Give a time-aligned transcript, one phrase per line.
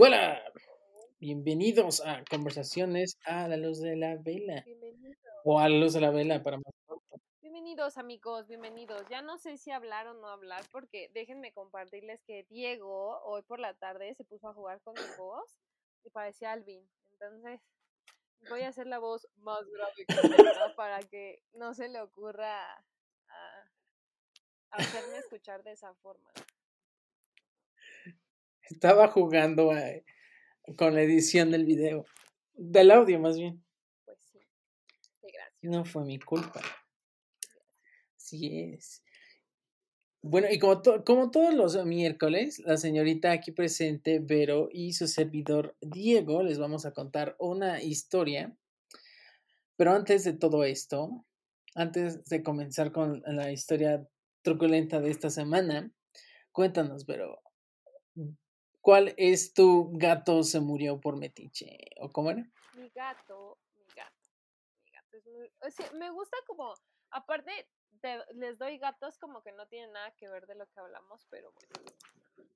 [0.00, 0.40] Hola,
[1.18, 4.64] bienvenidos a Conversaciones a la luz de la vela.
[5.42, 6.72] O a la luz de la vela para más
[7.40, 9.02] Bienvenidos amigos, bienvenidos.
[9.10, 13.58] Ya no sé si hablar o no hablar porque déjenme compartirles que Diego hoy por
[13.58, 15.58] la tarde se puso a jugar con mi voz
[16.04, 16.88] y parecía Alvin.
[17.10, 17.60] Entonces
[18.48, 20.14] voy a hacer la voz más grave que
[20.76, 23.64] para que no se le ocurra a,
[24.70, 26.30] hacerme escuchar de esa forma.
[28.70, 30.04] Estaba jugando eh,
[30.76, 32.04] con la edición del video,
[32.54, 33.64] del audio más bien.
[34.04, 34.38] Pues sí.
[35.22, 35.58] Gracias.
[35.62, 36.60] No fue mi culpa.
[38.16, 39.02] Sí es.
[40.20, 45.76] Bueno, y como, como todos los miércoles, la señorita aquí presente, Vero, y su servidor
[45.80, 48.54] Diego, les vamos a contar una historia.
[49.76, 51.24] Pero antes de todo esto,
[51.74, 54.06] antes de comenzar con la historia
[54.42, 55.90] truculenta de esta semana,
[56.50, 57.40] cuéntanos, Vero,
[58.88, 61.76] ¿cuál es tu gato se murió por metiche?
[62.00, 62.50] ¿O cómo era?
[62.72, 64.30] Mi gato, mi gato,
[64.82, 65.52] mi gato es muy...
[65.60, 66.72] O sea, me gusta como,
[67.10, 67.68] aparte,
[68.32, 71.52] les doy gatos como que no tienen nada que ver de lo que hablamos, pero
[71.52, 72.48] bueno.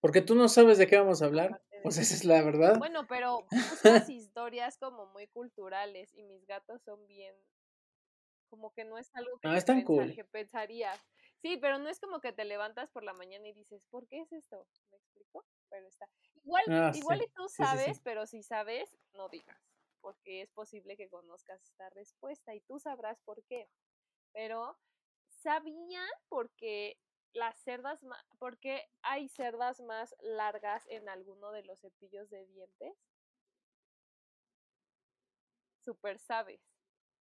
[0.00, 1.62] Porque tú no sabes de qué vamos a hablar.
[1.82, 2.76] Pues esa es la verdad.
[2.76, 3.46] Bueno, pero
[4.04, 7.34] buscas historias como muy culturales y mis gatos son bien.
[8.50, 11.00] Como que no es algo que, no, que pensarías.
[11.40, 14.20] Sí, pero no es como que te levantas por la mañana y dices, ¿por qué
[14.20, 14.66] es esto?
[14.90, 15.44] ¿Me explico?
[15.70, 16.08] Pero está.
[16.44, 19.60] Igual, ah, igual y tú sabes, pero si sabes, no digas.
[20.00, 23.68] Porque es posible que conozcas esta respuesta y tú sabrás por qué
[24.32, 24.78] pero
[25.28, 26.96] ¿sabían por qué
[27.32, 28.00] las cerdas,
[28.38, 32.94] porque hay cerdas más largas en alguno de los cepillos de dientes?
[35.84, 36.60] Super sabes.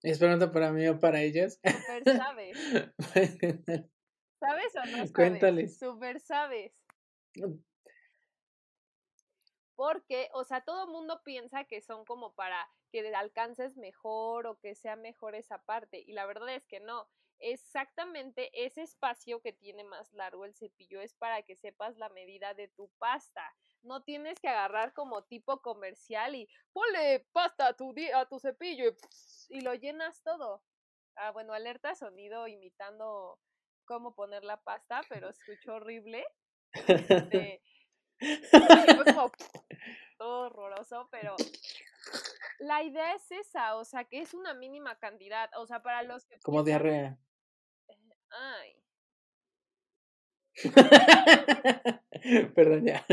[0.03, 1.59] ¿Es pregunta para mí o para ellas?
[1.63, 2.57] Super sabes.
[4.39, 5.13] ¿Sabes o no sabes?
[5.13, 5.79] Cuéntales.
[5.79, 6.73] Super sabes.
[7.35, 7.55] Mm.
[9.75, 14.75] Porque, o sea, todo mundo piensa que son como para que alcances mejor o que
[14.75, 16.03] sea mejor esa parte.
[16.05, 17.07] Y la verdad es que no.
[17.39, 22.55] Exactamente ese espacio que tiene más largo el cepillo es para que sepas la medida
[22.55, 23.55] de tu pasta.
[23.83, 28.85] No tienes que agarrar como tipo comercial y ponle pasta a tu, a tu cepillo
[28.89, 30.63] y, y lo llenas todo.
[31.15, 33.39] Ah, bueno, alerta sonido imitando
[33.87, 36.23] cómo poner la pasta, pero escuchó horrible.
[38.19, 39.29] Este,
[40.17, 41.35] todo horroroso, pero
[42.59, 46.25] la idea es esa, o sea, que es una mínima cantidad, o sea, para los
[46.25, 46.39] que...
[46.39, 47.19] Como diarrea.
[47.87, 48.83] Eh, ay.
[52.55, 53.05] Perdón, ya.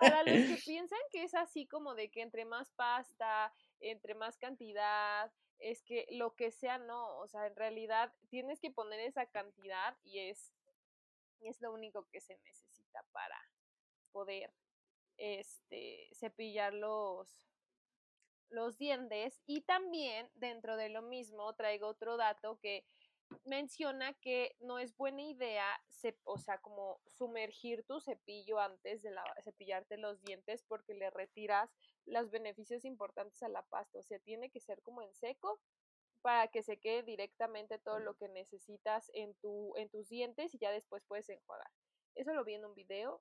[0.00, 4.38] Para los que piensan que es así como de que entre más pasta, entre más
[4.38, 9.26] cantidad, es que lo que sea no, o sea, en realidad tienes que poner esa
[9.26, 10.52] cantidad y es,
[11.40, 13.40] es lo único que se necesita para
[14.12, 14.52] poder
[15.16, 17.48] este, cepillar los,
[18.50, 22.84] los dientes y también dentro de lo mismo traigo otro dato que
[23.44, 25.66] menciona que no es buena idea,
[26.24, 29.12] o sea, como sumergir tu cepillo antes de
[29.42, 31.70] cepillarte los dientes porque le retiras
[32.06, 35.60] los beneficios importantes a la pasta, o sea, tiene que ser como en seco
[36.22, 40.58] para que se quede directamente todo lo que necesitas en, tu, en tus dientes y
[40.58, 41.70] ya después puedes enjuagar.
[42.14, 43.20] Eso lo vi en un video,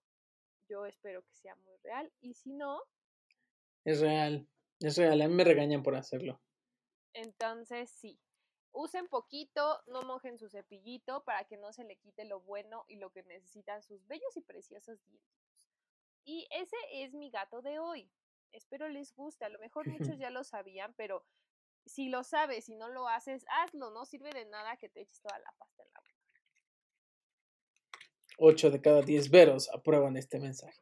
[0.70, 2.12] yo espero que sea muy real.
[2.22, 2.82] Y si no...
[3.84, 4.48] Es real,
[4.80, 5.22] es real.
[5.22, 6.42] A mí me regañan por hacerlo.
[7.14, 8.20] Entonces, sí.
[8.74, 12.96] Usen poquito, no mojen su cepillito para que no se le quite lo bueno y
[12.96, 15.68] lo que necesitan sus bellos y preciosos dientes.
[16.26, 18.10] Y ese es mi gato de hoy.
[18.52, 19.46] Espero les guste.
[19.46, 21.24] A lo mejor muchos ya lo sabían, pero
[21.86, 23.92] si lo sabes y no lo haces, hazlo.
[23.92, 26.14] No sirve de nada que te eches toda la pasta en la boca.
[28.38, 30.82] 8 de cada 10 veros aprueban este mensaje.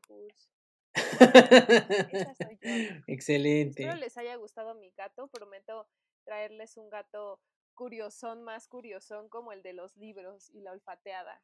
[3.07, 3.84] Excelente.
[3.84, 5.28] Espero les haya gustado mi gato.
[5.28, 5.90] Prometo
[6.24, 7.41] traerles un gato
[7.74, 11.42] curiosón, más curiosón como el de los libros y la olfateada.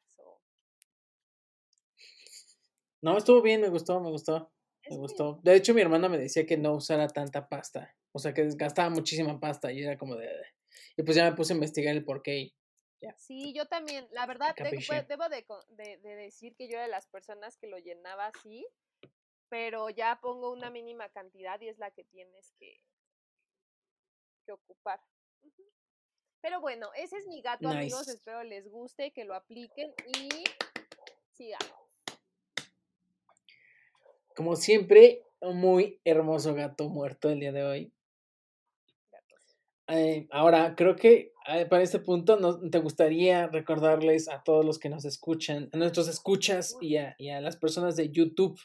[3.01, 4.51] No, estuvo bien, me gustó, me gustó.
[4.90, 5.40] Me gustó.
[5.44, 7.94] De hecho, mi hermana me decía que no usara tanta pasta.
[8.13, 10.30] O sea, que desgastaba muchísima pasta y era como de...
[10.96, 12.54] Y pues ya me puse a investigar el porqué
[13.18, 14.56] Sí, yo también, la verdad,
[15.07, 15.30] debo
[15.69, 18.68] de, decir que yo era de las personas que lo llenaba así,
[19.50, 22.81] pero ya pongo una mínima cantidad y es la que tienes que,
[24.46, 25.00] que ocupar.
[26.42, 30.44] Pero bueno, ese es mi gato, amigos, espero les guste, que lo apliquen y
[31.31, 31.72] sigamos.
[34.36, 37.94] Como siempre, un muy hermoso gato muerto el día de hoy.
[39.88, 44.80] Eh, ahora, creo que eh, para este punto nos, te gustaría recordarles a todos los
[44.80, 48.60] que nos escuchan, a nuestros escuchas y a, y a las personas de YouTube,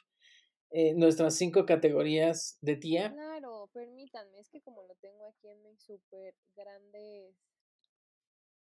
[0.71, 3.13] eh, nuestras cinco categorías de tía.
[3.13, 7.37] Claro, permítanme, es que como lo tengo aquí en mis súper grandes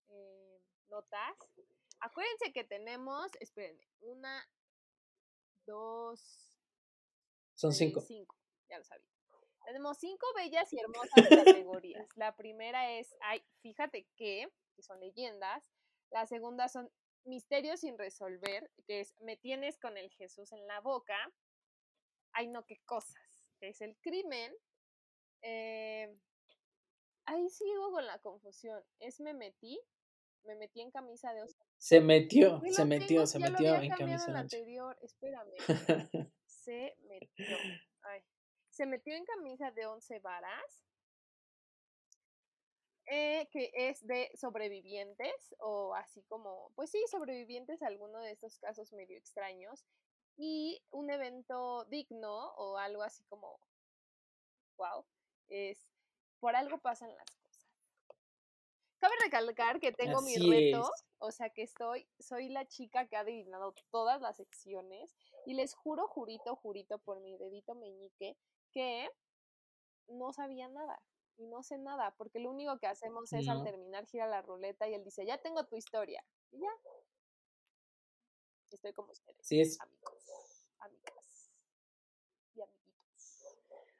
[0.09, 1.38] eh, notas,
[2.00, 4.48] acuérdense que tenemos, espérenme, una,
[5.65, 6.59] dos,
[7.56, 8.01] Son cinco.
[8.01, 8.36] cinco,
[8.69, 9.07] ya lo sabía.
[9.65, 12.07] Tenemos cinco bellas y hermosas categorías.
[12.15, 15.62] La primera es, ay, fíjate que, que son leyendas.
[16.09, 16.89] La segunda son
[17.25, 21.18] misterios sin resolver, que es me tienes con el Jesús en la boca.
[22.31, 23.44] Ay, no, qué cosas.
[23.59, 24.56] Que es el crimen.
[25.42, 26.18] Eh,
[27.25, 28.81] ahí sigo con la confusión.
[29.00, 29.81] Es me metí,
[30.44, 31.57] me metí en camisa de once.
[31.78, 35.54] Se metió, se metió, tengo, se metió en camisa de anterior, espérame.
[36.45, 37.57] Se metió.
[38.01, 38.22] Ay.
[38.69, 40.84] Se metió en camisa de once varas.
[43.07, 48.60] eh, que es de sobrevivientes o así como, pues sí, sobrevivientes a alguno de estos
[48.60, 49.86] casos medio extraños
[50.38, 53.60] y un evento digno o algo así como,
[54.78, 55.06] wow,
[55.48, 55.88] es
[56.40, 57.37] por algo pasan las.
[58.99, 61.05] Cabe recalcar que tengo mi Así reto, es.
[61.19, 65.15] o sea que estoy, soy la chica que ha adivinado todas las secciones
[65.45, 68.38] y les juro, jurito, jurito por mi dedito meñique
[68.71, 69.09] que
[70.07, 70.99] no sabía nada
[71.38, 74.89] y no sé nada, porque lo único que hacemos es al terminar gira la ruleta
[74.89, 76.23] y él dice, ya tengo tu historia.
[76.51, 76.71] Y ya.
[78.71, 81.51] Estoy como ustedes, es, amigos, amigas
[82.55, 83.45] y amiguitos.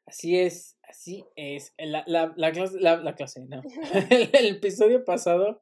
[0.08, 1.74] Así es, así es.
[1.78, 3.62] La, la, la clase, la, la clase, no.
[4.10, 5.62] El, el episodio pasado,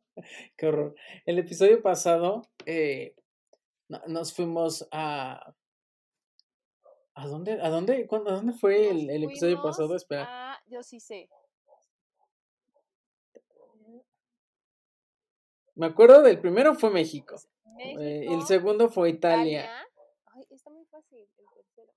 [0.56, 0.96] qué horror.
[1.26, 3.16] El episodio pasado, eh,
[3.90, 5.54] no- nos fuimos a.
[7.18, 7.54] ¿A dónde?
[7.62, 8.08] ¿A dónde?
[8.08, 9.96] ¿Cuándo- ¿A dónde fue el, el episodio pasado?
[9.96, 10.54] Espera.
[10.54, 11.30] a- yo sí sé.
[15.76, 17.36] Me acuerdo del primero fue México.
[17.76, 19.64] México, eh, el segundo fue Italia.
[19.66, 19.88] Italia.
[20.34, 21.94] Ay, está muy fácil el tercero.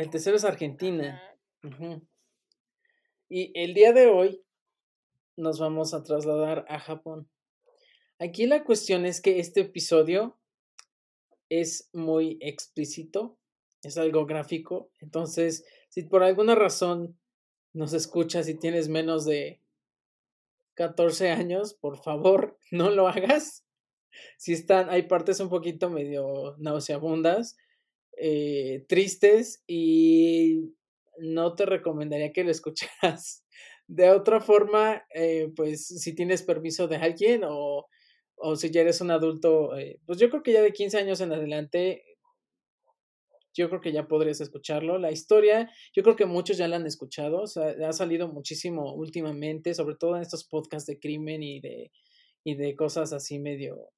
[0.00, 1.22] El tercero es Argentina.
[3.28, 4.42] Y el día de hoy
[5.36, 7.28] nos vamos a trasladar a Japón.
[8.18, 10.38] Aquí la cuestión es que este episodio
[11.50, 13.36] es muy explícito,
[13.82, 14.90] es algo gráfico.
[15.00, 17.20] Entonces, si por alguna razón
[17.74, 19.60] nos escuchas y tienes menos de
[20.76, 23.66] 14 años, por favor, no lo hagas.
[24.38, 27.58] Si están, hay partes un poquito medio nauseabundas,
[28.22, 30.74] eh, tristes y
[31.18, 33.44] no te recomendaría que lo escucharas.
[33.86, 37.86] De otra forma, eh, pues si tienes permiso de alguien o,
[38.36, 41.20] o si ya eres un adulto, eh, pues yo creo que ya de 15 años
[41.20, 42.04] en adelante,
[43.52, 44.98] yo creo que ya podrías escucharlo.
[44.98, 49.96] La historia, yo creo que muchos ya la han escuchado, ha salido muchísimo últimamente, sobre
[49.96, 51.90] todo en estos podcasts de crimen y de,
[52.44, 53.90] y de cosas así medio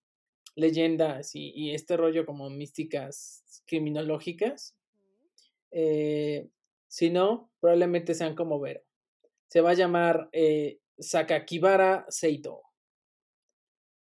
[0.54, 4.76] leyendas y, y este rollo como místicas criminológicas.
[5.70, 6.50] Eh,
[6.88, 8.82] si no, probablemente sean como Vero.
[9.48, 12.62] Se va a llamar eh, Sakakibara Seito.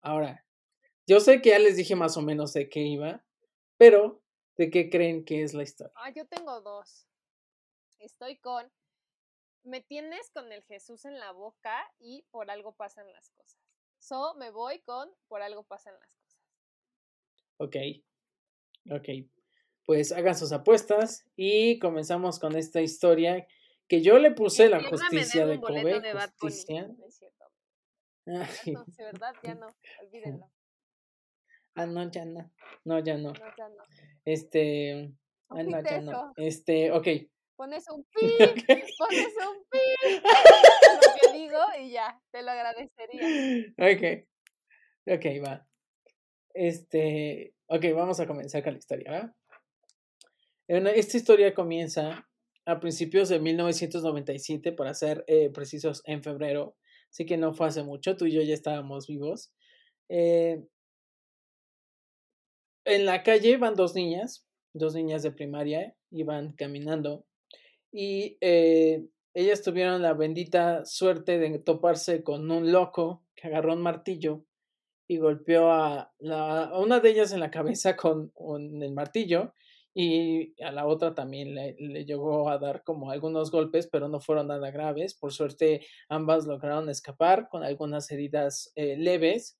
[0.03, 0.45] Ahora,
[1.07, 3.25] yo sé que ya les dije más o menos de qué iba,
[3.79, 4.23] pero
[4.57, 5.93] ¿de qué creen que es la historia?
[5.97, 7.07] Ah, yo tengo dos.
[7.99, 8.71] Estoy con.
[9.63, 13.59] Me tienes con el Jesús en la boca y por algo pasan las cosas.
[13.99, 16.24] So, me voy con por algo pasan las cosas.
[17.59, 17.77] Ok,
[18.91, 19.09] ok.
[19.87, 23.47] Pues hagan sus apuestas y comenzamos con esta historia
[23.87, 26.01] que yo le puse la justicia de Kobe.
[26.01, 26.13] de.
[26.41, 26.89] Justicia.
[26.89, 27.45] No es cierto.
[28.27, 29.67] Ay, No, de verdad, ya no.
[30.01, 30.51] Olvídenlo.
[31.75, 32.51] ah, no, ya no.
[32.85, 33.33] No, ya no.
[33.33, 33.83] No, ya no.
[34.25, 35.13] Este.
[35.51, 36.33] Ah, no, ya no.
[36.37, 37.07] Este, ok.
[37.57, 38.37] Pones un pi,
[38.99, 39.79] pones un pi.
[40.13, 43.75] lo que digo y ya, te lo agradecería.
[43.79, 44.27] Ok.
[45.07, 45.67] Ok, va.
[46.55, 47.55] Este.
[47.67, 49.35] Ok, vamos a comenzar con la historia,
[50.67, 52.27] esta historia comienza
[52.65, 56.77] a principios de 1997, para ser eh, precisos, en febrero.
[57.11, 59.53] Así que no fue hace mucho, tú y yo ya estábamos vivos.
[60.09, 60.65] Eh,
[62.87, 67.27] en la calle van dos niñas, dos niñas de primaria, iban caminando
[67.91, 73.83] y eh, ellas tuvieron la bendita suerte de toparse con un loco que agarró un
[73.83, 74.45] martillo
[75.07, 79.53] y golpeó a, la, a una de ellas en la cabeza con, con el martillo
[79.95, 84.19] y a la otra también le, le, llegó a dar como algunos golpes, pero no
[84.21, 85.15] fueron nada graves.
[85.15, 89.57] Por suerte, ambas lograron escapar con algunas heridas eh, leves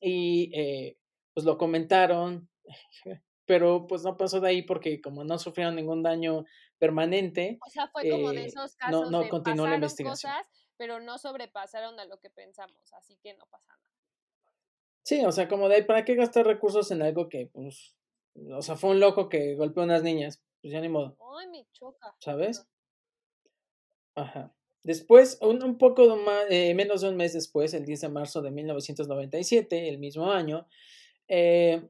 [0.00, 0.98] y eh,
[1.34, 2.50] pues lo comentaron,
[3.46, 6.44] pero pues no pasó de ahí porque como no sufrieron ningún daño
[6.78, 7.58] permanente.
[7.64, 10.32] O sea, fue como de eh, esos casos no, no de continuó la investigación.
[10.32, 13.95] cosas, pero no sobrepasaron a lo que pensamos, así que no pasa nada.
[15.06, 17.94] Sí, o sea, como de ahí, ¿para qué gastar recursos en algo que pues
[18.50, 20.42] O sea, fue un loco que golpeó a unas niñas.
[20.60, 21.16] Pues ya ni modo.
[21.38, 22.12] Ay, me choca.
[22.18, 22.66] ¿Sabes?
[24.16, 24.52] Ajá.
[24.82, 28.42] Después, un, un poco más, eh, menos de un mes después, el 10 de marzo
[28.42, 30.66] de 1997, el mismo año,
[31.28, 31.88] eh,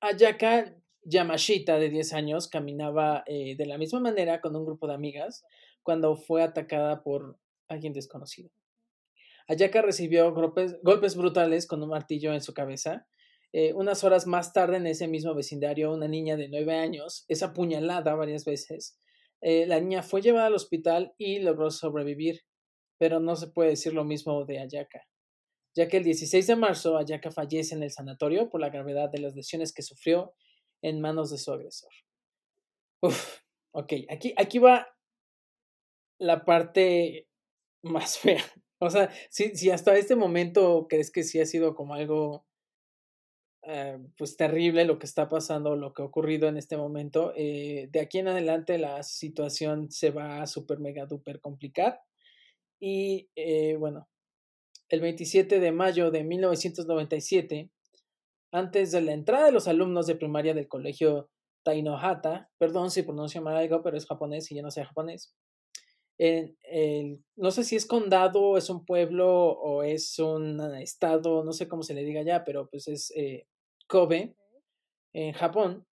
[0.00, 4.94] Ayaka Yamashita, de 10 años, caminaba eh, de la misma manera con un grupo de
[4.94, 5.44] amigas
[5.82, 8.50] cuando fue atacada por alguien desconocido.
[9.48, 13.08] Ayaka recibió golpes, brutales con un martillo en su cabeza.
[13.52, 17.42] Eh, unas horas más tarde, en ese mismo vecindario, una niña de 9 años es
[17.42, 18.98] apuñalada varias veces
[19.40, 22.42] eh, la niña fue llevada al hospital y logró sobrevivir,
[22.98, 25.06] pero no se puede decir lo mismo de Ayaka,
[25.74, 29.20] ya que el 16 de marzo Ayaka fallece en el sanatorio por la gravedad de
[29.20, 30.34] las lesiones que sufrió
[30.82, 31.92] en manos de su agresor.
[33.00, 33.40] Uf,
[33.72, 34.88] ok, aquí, aquí va
[36.18, 37.28] la parte
[37.82, 38.44] más fea.
[38.80, 42.46] O sea, si, si hasta este momento crees que sí ha sido como algo
[43.70, 47.32] eh, pues terrible lo que está pasando, lo que ha ocurrido en este momento.
[47.36, 52.00] Eh, de aquí en adelante la situación se va a super mega duper complicar.
[52.80, 54.08] Y eh, bueno,
[54.88, 57.70] el 27 de mayo de 1997,
[58.52, 61.30] antes de la entrada de los alumnos de primaria del colegio
[61.62, 65.34] Tainohata, perdón si pronuncio mal algo, pero es japonés y yo no sé japonés.
[66.18, 71.68] En no sé si es condado, es un pueblo o es un estado, no sé
[71.68, 73.12] cómo se le diga ya, pero pues es
[73.86, 74.34] Kobe,
[75.12, 75.86] en Japón,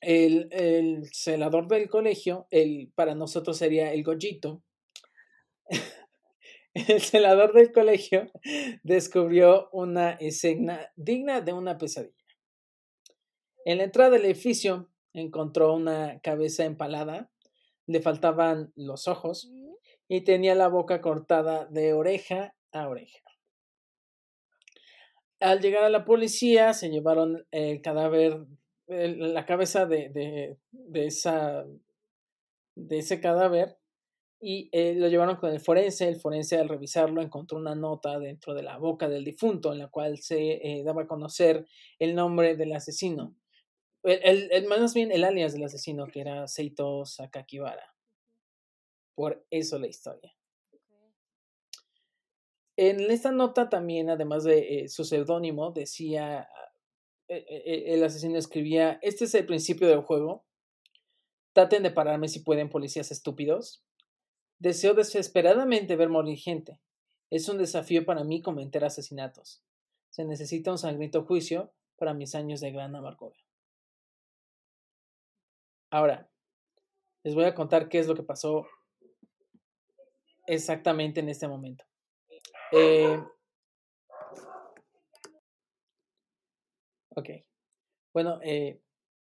[0.00, 4.62] el, el, celador del colegio, el, para nosotros sería el Gojito,
[6.74, 8.30] el celador del colegio
[8.82, 12.14] descubrió una escena digna de una pesadilla.
[13.64, 17.32] En la entrada del edificio encontró una cabeza empalada,
[17.86, 19.50] le faltaban los ojos
[20.08, 23.20] y tenía la boca cortada de oreja a oreja.
[25.40, 28.46] Al llegar a la policía, se llevaron el cadáver,
[28.86, 31.66] la cabeza de, de, de, esa,
[32.74, 33.76] de ese cadáver
[34.40, 36.08] y eh, lo llevaron con el forense.
[36.08, 39.88] El forense al revisarlo encontró una nota dentro de la boca del difunto en la
[39.88, 41.66] cual se eh, daba a conocer
[41.98, 43.34] el nombre del asesino.
[44.06, 47.92] El, el, más bien el alias del asesino, que era Seito Sakakibara.
[49.16, 50.32] Por eso la historia.
[52.76, 56.48] En esta nota también, además de eh, su seudónimo, decía,
[57.26, 60.44] eh, eh, el asesino escribía, este es el principio del juego,
[61.52, 63.82] traten de pararme si pueden, policías estúpidos.
[64.60, 66.78] Deseo desesperadamente ver morir gente.
[67.30, 69.64] Es un desafío para mí cometer asesinatos.
[70.10, 73.45] Se necesita un sangriento juicio para mis años de gran amargura.
[75.90, 76.28] Ahora,
[77.22, 78.66] les voy a contar qué es lo que pasó
[80.46, 81.84] exactamente en este momento.
[82.72, 83.22] Eh,
[87.14, 87.30] ok.
[88.12, 88.80] Bueno, eh,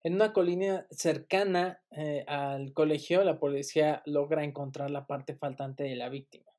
[0.03, 5.95] en una colina cercana eh, al colegio, la policía logra encontrar la parte faltante de
[5.95, 6.51] la víctima.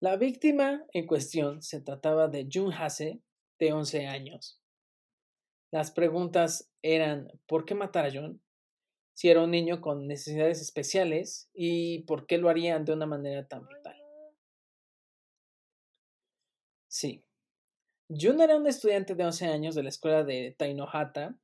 [0.00, 3.20] La víctima en cuestión se trataba de Jun Hase,
[3.58, 4.60] de 11 años.
[5.72, 8.42] Las preguntas eran, ¿por qué matar a Jun?
[9.14, 13.46] Si era un niño con necesidades especiales y por qué lo harían de una manera
[13.46, 13.96] tan brutal.
[16.88, 17.24] Sí.
[18.08, 21.36] Jun era un estudiante de 11 años de la escuela de Tainohata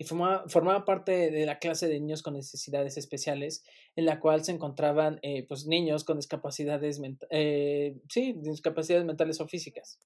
[0.00, 3.64] y formaba, parte de la clase de niños con necesidades especiales,
[3.96, 9.46] en la cual se encontraban eh, pues, niños con discapacidades, eh, sí, discapacidades mentales o
[9.46, 9.98] físicas.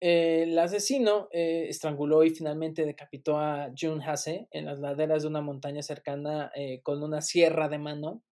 [0.00, 5.40] El asesino eh, estranguló y finalmente decapitó a Jun Hase en las laderas de una
[5.40, 6.50] montaña cercana
[6.82, 8.22] con una sierra de mano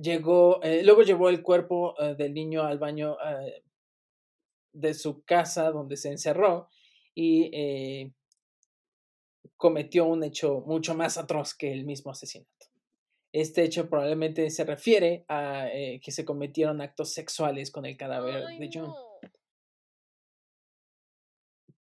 [0.00, 3.62] Llegó, eh, luego llevó el cuerpo eh, del niño al baño eh,
[4.72, 6.68] de su casa donde se encerró
[7.14, 8.12] y
[9.56, 12.50] cometió un hecho mucho más atroz que el mismo asesinato.
[13.32, 15.68] Este hecho probablemente se refiere a
[16.02, 18.92] que se cometieron actos sexuales con el cadáver de John.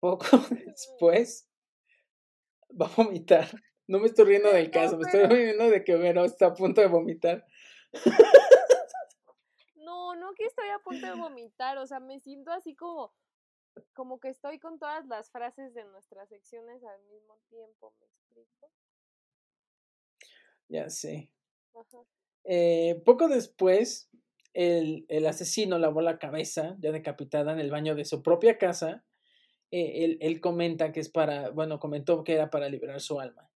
[0.03, 0.27] Poco
[0.67, 1.49] después
[2.71, 3.49] va a vomitar.
[3.87, 6.81] No me estoy riendo del caso, me estoy riendo de que Vero está a punto
[6.81, 7.47] de vomitar.
[9.77, 13.15] No, no que estoy a punto de vomitar, o sea, me siento así como,
[13.93, 18.73] como que estoy con todas las frases de nuestras secciones al mismo tiempo, ¿me explico?
[20.69, 21.31] Ya sé.
[22.43, 24.11] Eh, poco después,
[24.53, 29.05] el, el, asesino lavó la cabeza, ya decapitada, en el baño de su propia casa.
[29.75, 33.51] Eh, él, comenta que es para, bueno, comentó que era para liberar su alma.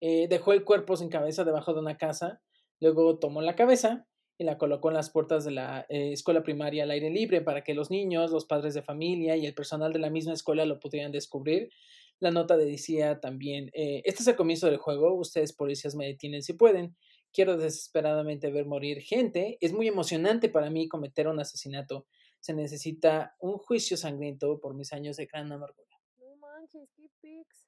[0.00, 2.42] Eh, dejó el cuerpo sin cabeza debajo de una casa
[2.80, 4.06] Luego tomó la cabeza
[4.36, 7.62] y la colocó en las puertas de la eh, escuela primaria al aire libre para
[7.62, 10.80] que los niños, los padres de familia y el personal de la misma escuela lo
[10.80, 11.70] pudieran descubrir.
[12.18, 16.52] La nota decía también, este es el comienzo del juego, ustedes policías me detienen si
[16.52, 16.96] pueden,
[17.32, 22.06] quiero desesperadamente ver morir gente, es muy emocionante para mí cometer un asesinato,
[22.44, 25.98] se necesita un juicio sangriento por mis años de gran amargura.
[26.18, 27.64] No manches, qué pics.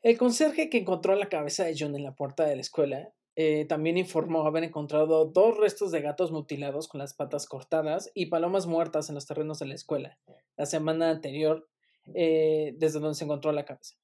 [0.00, 3.64] El conserje que encontró la cabeza de John en la puerta de la escuela eh,
[3.64, 8.66] también informó haber encontrado dos restos de gatos mutilados con las patas cortadas y palomas
[8.68, 10.20] muertas en los terrenos de la escuela
[10.56, 11.68] la semana anterior,
[12.14, 13.96] eh, desde donde se encontró la cabeza.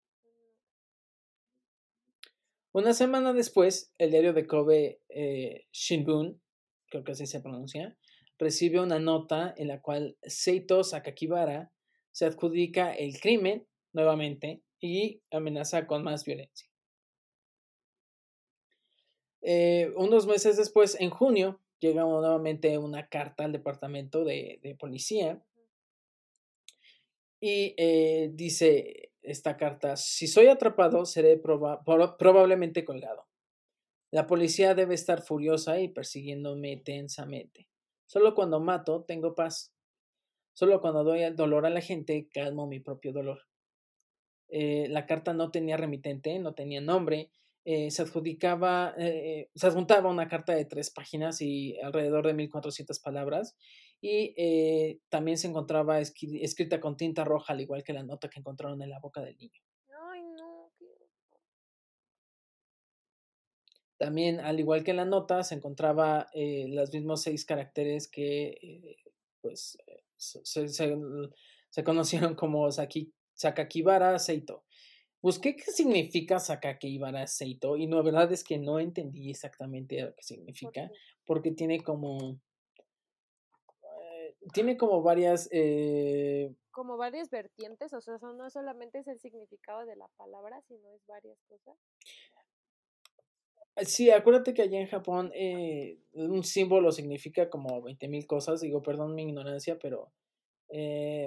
[2.73, 6.41] Una semana después, el diario de Kobe eh, Shinbun,
[6.89, 7.97] creo que así se pronuncia,
[8.45, 11.73] recibe una nota en la cual Seito Sakakibara
[12.13, 16.69] se adjudica el crimen nuevamente y amenaza con más violencia.
[19.41, 25.43] Eh, unos meses después, en junio, llega nuevamente una carta al departamento de, policía
[27.41, 33.27] y eh, dice esta carta, si soy atrapado, seré probablemente colgado.
[34.11, 37.69] La policía debe estar furiosa y persiguiéndome tensamente.
[38.07, 39.73] Solo cuando mato, tengo paz.
[40.53, 43.41] Solo cuando doy dolor a la gente, calmo mi propio dolor.
[44.49, 47.31] Eh, la carta no tenía remitente, no tenía nombre,
[47.65, 53.01] eh, se adjudicaba, eh, se adjuntaba una carta de tres páginas y alrededor de 1400
[53.01, 53.57] palabras
[54.01, 58.81] y también se encontraba escrita con tinta roja, al igual que la nota que encontraron
[58.83, 59.61] en la boca del niño.
[60.13, 60.71] Ay, no,
[63.97, 68.97] También, al igual que en la nota, se encontraba los mismos seis caracteres que
[69.41, 69.79] pues
[70.17, 74.65] se, se, conocieron como Saki, Sakakibara Seito.
[75.23, 80.23] Busqué qué significa Sakakibara Seito y la verdad es que no entendí exactamente lo que
[80.23, 80.91] significa
[81.25, 82.39] porque tiene como
[83.83, 89.87] eh, tiene como varias eh como varias vertientes, o sea, no solamente es el significado
[89.87, 91.79] de la palabra, sino es varias cosas.
[93.77, 98.61] Sí, acuérdate que allá en Japón eh, un símbolo significa como 20 mil cosas.
[98.61, 100.13] Digo, perdón mi ignorancia, pero
[100.69, 101.27] eh,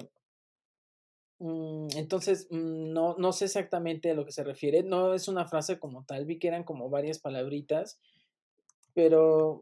[1.39, 4.83] Mm, entonces, mm, no, no sé exactamente a lo que se refiere.
[4.83, 7.99] No es una frase como tal, vi que eran como varias palabritas,
[8.93, 9.61] pero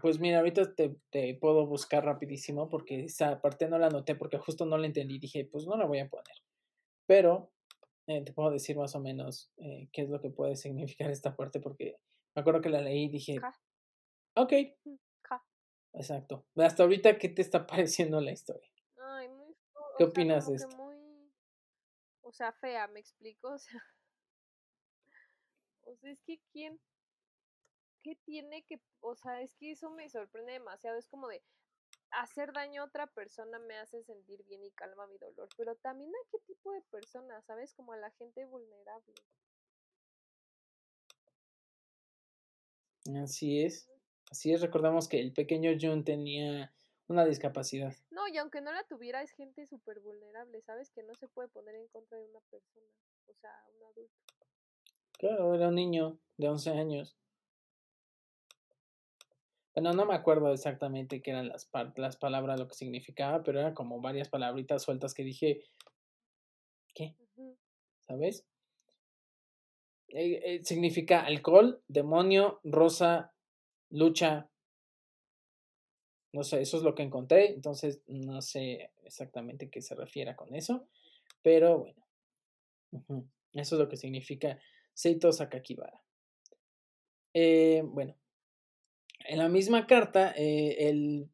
[0.00, 4.38] pues mira, ahorita te, te puedo buscar rapidísimo porque esa parte no la noté porque
[4.38, 5.18] justo no la entendí.
[5.18, 6.36] Dije, pues no la voy a poner.
[7.06, 7.52] Pero
[8.06, 11.36] eh, te puedo decir más o menos eh, qué es lo que puede significar esta
[11.36, 11.98] parte porque
[12.34, 13.40] me acuerdo que la leí y dije,
[14.34, 14.52] ok.
[14.84, 14.94] Mm,
[15.94, 16.44] Exacto.
[16.56, 18.68] Hasta ahorita, ¿qué te está pareciendo la historia?
[19.96, 20.76] ¿Qué opinas de esto?
[22.22, 23.48] o sea, fea, ¿me explico?
[23.54, 23.80] O sea,
[25.82, 26.80] o sea, es que quién,
[28.02, 31.42] ¿qué tiene que, o sea, es que eso me sorprende demasiado, es como de,
[32.20, 36.10] hacer daño a otra persona me hace sentir bien y calma mi dolor, pero también
[36.10, 37.74] a qué tipo de persona, ¿sabes?
[37.74, 39.14] Como a la gente vulnerable.
[43.22, 43.90] Así es,
[44.30, 46.74] así es, recordamos que el pequeño Jun tenía
[47.06, 47.94] una discapacidad.
[48.10, 50.90] No, y aunque no la tuviera, es gente súper vulnerable, ¿sabes?
[50.90, 52.86] Que no se puede poner en contra de una persona,
[53.26, 54.14] o sea, un adulto.
[55.18, 57.16] Claro, era un niño de 11 años.
[59.74, 63.74] Bueno, no me acuerdo exactamente qué eran las, las palabras, lo que significaba, pero eran
[63.74, 65.64] como varias palabritas sueltas que dije,
[66.94, 67.16] ¿qué?
[68.00, 68.46] ¿Sabes?
[70.08, 73.32] Eh, eh, significa alcohol, demonio, rosa,
[73.90, 74.48] lucha,
[76.32, 80.54] no sé, eso es lo que encontré, entonces no sé exactamente qué se refiere con
[80.54, 80.86] eso,
[81.42, 82.06] pero bueno,
[83.52, 84.58] eso es lo que significa
[84.92, 86.00] Seito Sakakibara.
[87.32, 88.16] Eh, bueno,
[89.24, 91.30] en la misma carta, eh, el,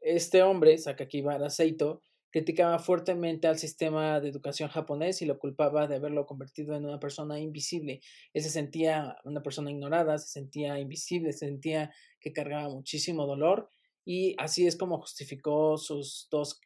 [0.00, 5.96] este hombre, Sakakibara Seito, criticaba fuertemente al sistema de educación japonés y lo culpaba de
[5.96, 8.00] haberlo convertido en una persona invisible.
[8.32, 13.68] Él se sentía una persona ignorada, se sentía invisible, se sentía que cargaba muchísimo dolor
[14.04, 16.60] y así es como justificó sus dos,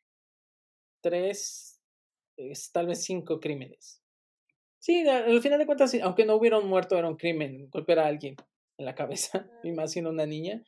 [1.00, 1.80] tres,
[2.72, 4.02] tal vez cinco crímenes.
[4.78, 8.06] Sí, al final de cuentas, aunque no hubiera un muerto, era un crimen golpear a
[8.06, 8.36] alguien
[8.78, 10.62] en la cabeza, y más siendo una niña.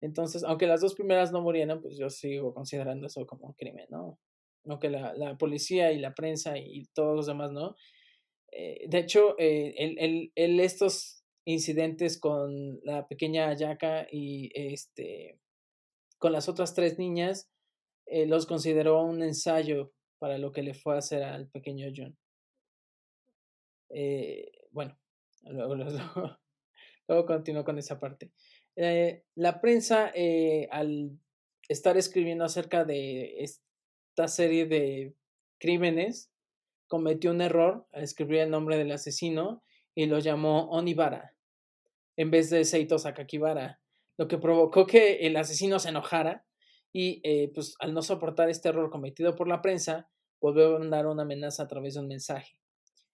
[0.00, 3.86] Entonces, aunque las dos primeras no murieran, pues yo sigo considerando eso como un crimen,
[3.90, 4.18] ¿no?
[4.66, 7.76] Aunque la, la policía y la prensa y todos los demás, ¿no?
[8.52, 15.38] Eh, de hecho, eh, el, el, estos incidentes con la pequeña Ayaka y este
[16.18, 17.50] con las otras tres niñas,
[18.06, 22.16] eh, los consideró un ensayo para lo que le fue a hacer al pequeño John.
[23.90, 24.98] Eh, bueno,
[25.42, 26.38] luego, luego,
[27.06, 28.30] continuó con esa parte.
[28.76, 31.18] Eh, la prensa, eh, al
[31.68, 35.14] estar escribiendo acerca de esta serie de
[35.58, 36.30] crímenes,
[36.86, 39.62] cometió un error al escribir el nombre del asesino
[39.94, 41.36] y lo llamó Onibara
[42.16, 43.80] en vez de Seito Sakakibara,
[44.16, 46.46] lo que provocó que el asesino se enojara
[46.92, 50.08] y eh, pues al no soportar este error cometido por la prensa,
[50.40, 52.58] volvió a mandar una amenaza a través de un mensaje.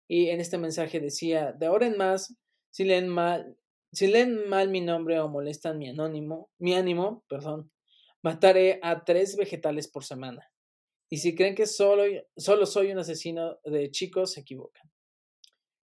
[0.07, 2.37] Y en este mensaje decía, de ahora en más,
[2.71, 3.57] si leen mal,
[3.93, 7.71] si leen mal mi nombre o molestan mi anónimo, mi ánimo, perdón,
[8.23, 10.51] mataré a tres vegetales por semana.
[11.11, 12.05] Y si creen que solo,
[12.37, 14.91] solo soy un asesino de chicos, se equivocan.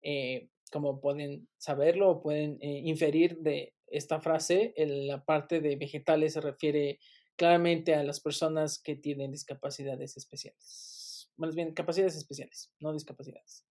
[0.04, 6.34] Eh, como pueden saberlo o pueden eh, inferir de esta frase, la parte de vegetales
[6.34, 7.00] se refiere
[7.36, 11.32] claramente a las personas que tienen discapacidades especiales.
[11.38, 13.66] Más bien, capacidades especiales, no discapacidades.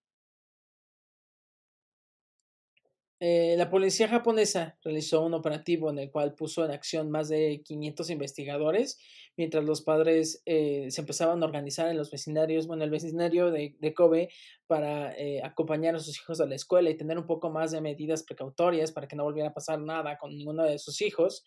[3.19, 7.63] Eh, la policía japonesa realizó un operativo en el cual puso en acción más de
[7.65, 8.99] 500 investigadores,
[9.39, 13.95] mientras los padres eh, se empezaban a organizar en los vecindarios, bueno, el vecindario de,
[13.95, 14.29] Kobe,
[14.67, 17.81] para eh, acompañar a sus hijos a la escuela y tener un poco más de
[17.81, 21.43] medidas precautorias para que no volviera a pasar nada con ninguno de sus hijos.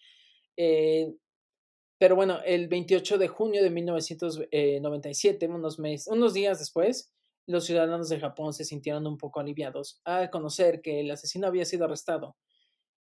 [1.99, 7.13] pero bueno, el 28 de junio de 1997, unos, meses, unos días después,
[7.49, 11.65] los ciudadanos de Japón se sintieron un poco aliviados al conocer que el asesino había
[11.65, 12.37] sido arrestado.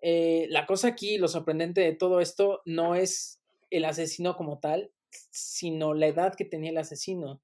[0.02, 4.92] Eh, la cosa aquí, lo sorprendente de todo esto, no es el asesino como tal,
[5.32, 7.42] sino la edad que tenía el asesino.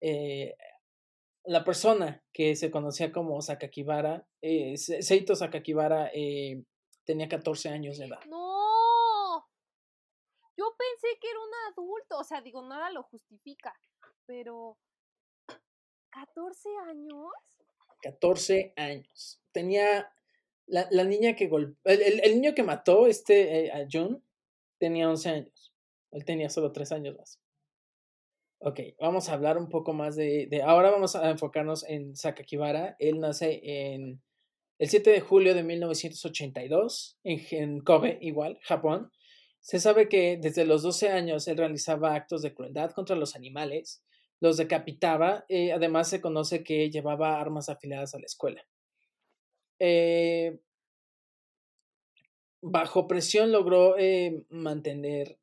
[0.00, 0.56] Eh,
[1.44, 6.10] la persona que se conocía como Sakakibara, eh, Seito Sakakibara,
[7.04, 8.20] tenía 14 años de edad.
[8.30, 9.46] No,
[10.56, 13.78] yo pensé que era un adulto, o sea, digo, nada lo justifica,
[14.24, 14.78] pero
[16.10, 17.30] ¿14 años?
[18.02, 19.40] 14 años.
[19.52, 20.12] Tenía
[20.66, 24.22] la, la niña que golpeó, el, el, niño que mató este, eh, a Jun
[24.78, 25.74] tenía 11 años.
[26.12, 27.40] Él tenía solo 3 años más.
[28.62, 32.94] Ok, vamos a hablar un poco más de, de, Ahora vamos a enfocarnos en Sakakibara.
[32.98, 34.22] Él nace en
[34.78, 39.10] el 7 de julio de 1982 en, en Kobe, igual, Japón.
[39.60, 44.02] Se sabe que desde los 12 años él realizaba actos de crueldad contra los animales
[44.40, 45.44] los decapitaba.
[45.48, 48.66] Eh, además, se conoce que llevaba armas afiladas a la escuela.
[49.78, 50.58] Eh,
[52.62, 55.38] bajo presión logró eh, mantener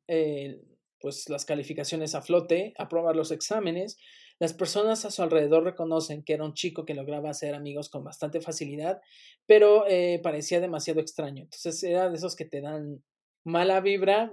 [1.00, 3.98] pues, las calificaciones a flote, aprobar los exámenes.
[4.40, 8.04] Las personas a su alrededor reconocen que era un chico que lograba hacer amigos con
[8.04, 9.00] bastante facilidad,
[9.46, 9.84] pero
[10.22, 11.42] parecía demasiado extraño.
[11.42, 13.02] Entonces era de esos que te dan
[13.42, 14.30] mala vibra,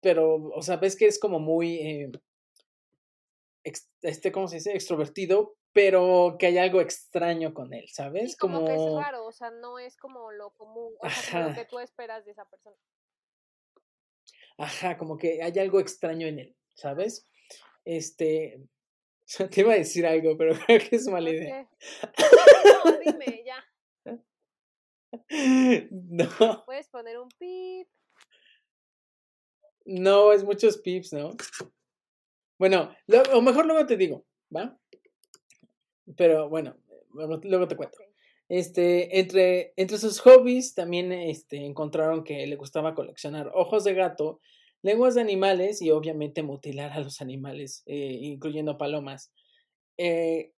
[0.00, 2.10] pero, o sea, ves que es como muy
[4.02, 4.72] este, ¿cómo se dice?
[4.72, 8.36] Extrovertido, pero que hay algo extraño con él, ¿sabes?
[8.36, 11.64] como, que es raro, o sea, no es como lo común, o sea, lo que
[11.64, 12.76] tú esperas de esa persona.
[14.56, 17.26] Ajá, como que hay algo extraño en él, ¿sabes?
[17.84, 18.60] Este,
[19.50, 21.68] te iba a decir algo, pero creo que es mala idea.
[22.84, 23.64] No, dime, ya.
[25.90, 26.64] No.
[26.64, 27.88] Puedes poner un pip.
[29.84, 31.36] No, es muchos pips, ¿no?
[32.58, 32.94] Bueno,
[33.32, 34.78] o mejor luego te digo, ¿va?
[36.16, 36.76] Pero bueno,
[37.12, 37.98] luego te cuento.
[38.48, 44.40] Este, entre, entre sus hobbies también este, encontraron que le gustaba coleccionar ojos de gato,
[44.82, 49.32] lenguas de animales y obviamente mutilar a los animales, eh, incluyendo palomas.
[49.96, 50.52] Eh,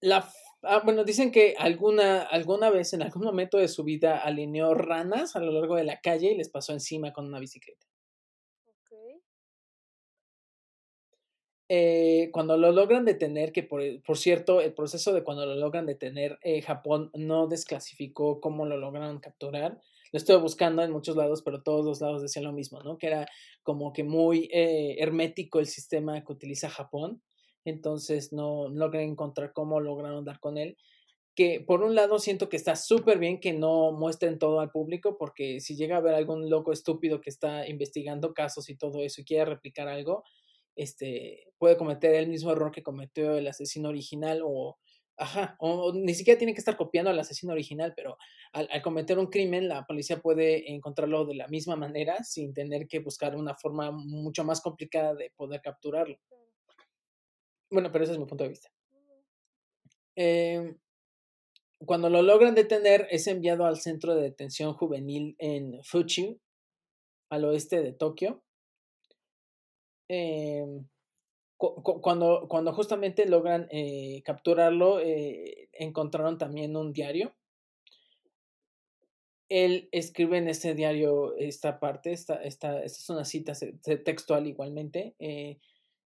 [0.00, 0.26] la,
[0.62, 5.36] ah, bueno, dicen que alguna, alguna vez en algún momento de su vida alineó ranas
[5.36, 7.89] a lo largo de la calle y les pasó encima con una bicicleta.
[11.72, 15.86] Eh, cuando lo logran detener, que por, por, cierto, el proceso de cuando lo logran
[15.86, 19.80] detener, eh, Japón no desclasificó cómo lo lograron capturar.
[20.10, 22.98] Lo estuve buscando en muchos lados, pero todos los lados decían lo mismo, ¿no?
[22.98, 23.28] Que era
[23.62, 27.22] como que muy eh, hermético el sistema que utiliza Japón.
[27.64, 30.76] Entonces no logré encontrar cómo lograron dar con él.
[31.36, 35.16] Que por un lado siento que está súper bien que no muestren todo al público,
[35.16, 39.20] porque si llega a haber algún loco estúpido que está investigando casos y todo eso
[39.20, 40.24] y quiere replicar algo,
[40.76, 44.78] este, puede cometer el mismo error que cometió el asesino original o,
[45.16, 48.16] ajá, o, ni siquiera tiene que estar copiando al asesino original, pero
[48.52, 53.00] al, cometer un crimen la policía puede encontrarlo de la misma manera sin tener que
[53.00, 56.18] buscar una forma mucho más complicada de poder capturarlo.
[57.70, 58.70] Bueno, pero ese es mi punto de vista.
[60.16, 60.76] Em,
[61.86, 66.40] cuando lo logran detener, es enviado al centro de detención juvenil en Fuchi,
[67.30, 68.42] al oeste de Tokio.
[70.12, 70.88] Em,
[71.56, 77.34] cuando, justamente logran eh, capturarlo, eh, encontraron también un diario.
[79.48, 82.42] él escribe en este diario esta parte, esta
[82.84, 83.52] es una cita
[84.04, 85.14] textual igualmente.
[85.18, 85.58] Eh,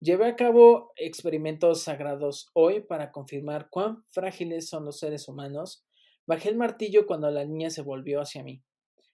[0.01, 5.83] Llevé a cabo experimentos sagrados hoy para confirmar cuán frágiles son los seres humanos.
[6.25, 8.63] Bajé el martillo cuando la niña se volvió hacia mí.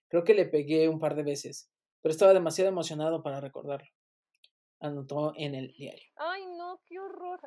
[0.09, 1.71] Creo que le pegué un par de veces,
[2.03, 3.94] pero estaba demasiado emocionado para recordarlo.
[4.79, 6.11] Anotó en el diario.
[6.17, 7.39] Ay, no, qué horror.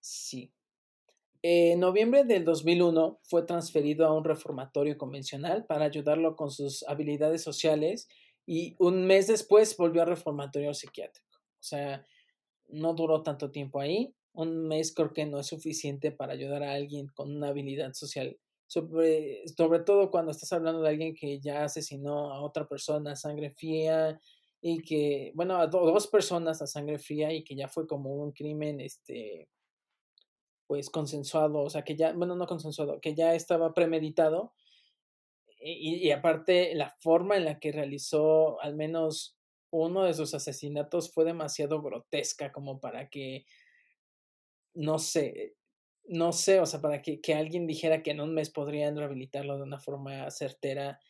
[0.00, 0.52] Sí.
[1.42, 7.42] En noviembre del 2001 fue transferido a un reformatorio convencional para ayudarlo con sus habilidades
[7.42, 8.08] sociales
[8.46, 11.38] y un mes después volvió a reformatorio psiquiátrico.
[11.38, 12.06] O sea,
[12.68, 14.14] no duró tanto tiempo ahí.
[14.32, 18.38] Un mes creo que no es suficiente para ayudar a alguien con una habilidad social.
[18.66, 23.50] Sobre, sobre todo cuando estás hablando de alguien que ya asesinó a otra persona sangre
[23.50, 24.18] fría
[24.66, 28.32] y que, bueno, a dos personas a sangre fría y que ya fue como un
[28.32, 29.50] crimen, este,
[30.66, 34.54] pues consensuado, o sea, que ya, bueno, no consensuado, que ya estaba premeditado.
[35.60, 39.36] Y, aparte, la forma en la que realizó al menos
[39.70, 43.44] uno de sus asesinatos fue demasiado grotesca como para que,
[44.72, 45.56] no sé,
[46.06, 49.58] no sé, o sea, para que, que alguien dijera que en un mes podrían rehabilitarlo
[49.58, 51.00] de una forma certera,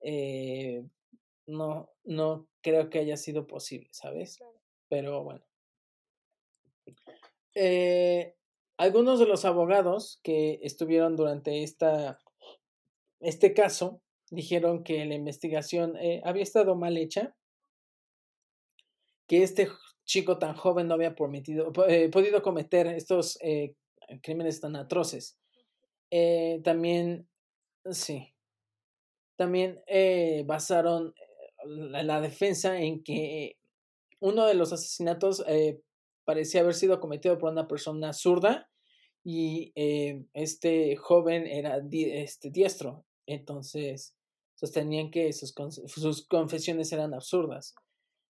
[0.00, 0.82] eh,
[1.46, 4.38] no, no creo que haya sido posible, ¿sabes?
[4.88, 5.44] Pero bueno.
[7.54, 8.36] Eh,
[8.78, 12.18] algunos de los abogados que estuvieron durante esta,
[13.20, 17.34] este caso dijeron que la investigación eh, había estado mal hecha
[19.26, 19.68] que este
[20.04, 23.74] chico tan joven no había prometido, eh, podido cometer estos eh,
[24.22, 25.38] crímenes tan atroces.
[26.62, 27.28] También,
[27.90, 28.32] sí,
[29.34, 29.82] también
[30.46, 31.12] basaron
[31.68, 33.58] la, defensa en que
[34.20, 35.44] uno de los asesinatos
[36.24, 38.70] parecía haber sido cometido por una persona zurda
[39.24, 39.72] y
[40.32, 43.04] este joven era este, diestro.
[43.26, 44.16] Entonces,
[44.54, 45.54] sostenían que sus,
[45.86, 47.74] sus confesiones eran absurdas.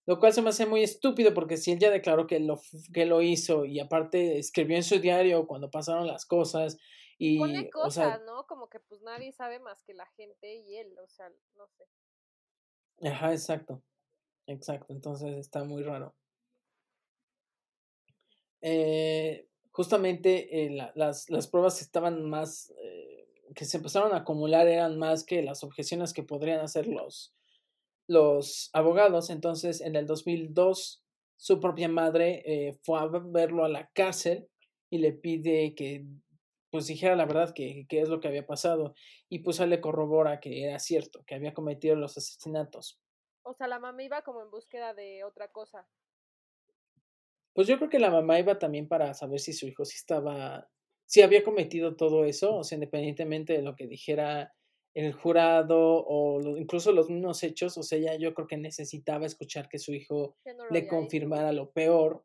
[0.06, 2.60] Lo cual se me hace muy estúpido porque si él ya declaró que lo,
[2.94, 6.78] que lo hizo y aparte escribió en su diario cuando pasaron las cosas
[7.18, 7.38] y...
[7.38, 8.46] Pone cosas, ¿no?
[8.46, 11.88] Como que pues nadie sabe más que la gente y él, o sea, no sé.
[13.02, 13.82] Ajá, exacto.
[14.46, 16.14] Exacto, entonces está muy raro.
[18.62, 24.98] Eh, justamente eh, las, las, pruebas estaban más, eh, que se empezaron a acumular eran
[24.98, 27.34] más que las objeciones que podrían hacer los,
[28.06, 29.30] los abogados.
[29.30, 31.02] Entonces, en el 2002,
[31.36, 34.48] su propia madre eh, fue a verlo a la cárcel
[34.90, 36.06] y le pide que
[36.76, 38.94] pues dijera la verdad que, es lo que había pasado
[39.30, 43.00] y pues él le corrobora que era cierto, que había cometido los asesinatos.
[43.44, 45.88] O sea, la mamá iba como en búsqueda de otra cosa.
[47.54, 50.68] Pues yo creo que la mamá iba también para saber si su hijo sí estaba,
[51.06, 54.52] si había cometido todo eso, o sea, independientemente de lo que dijera
[54.92, 59.70] el jurado o incluso los mismos hechos, o sea, ella yo creo que necesitaba escuchar
[59.70, 60.36] que su hijo
[60.70, 62.22] le confirmara lo peor.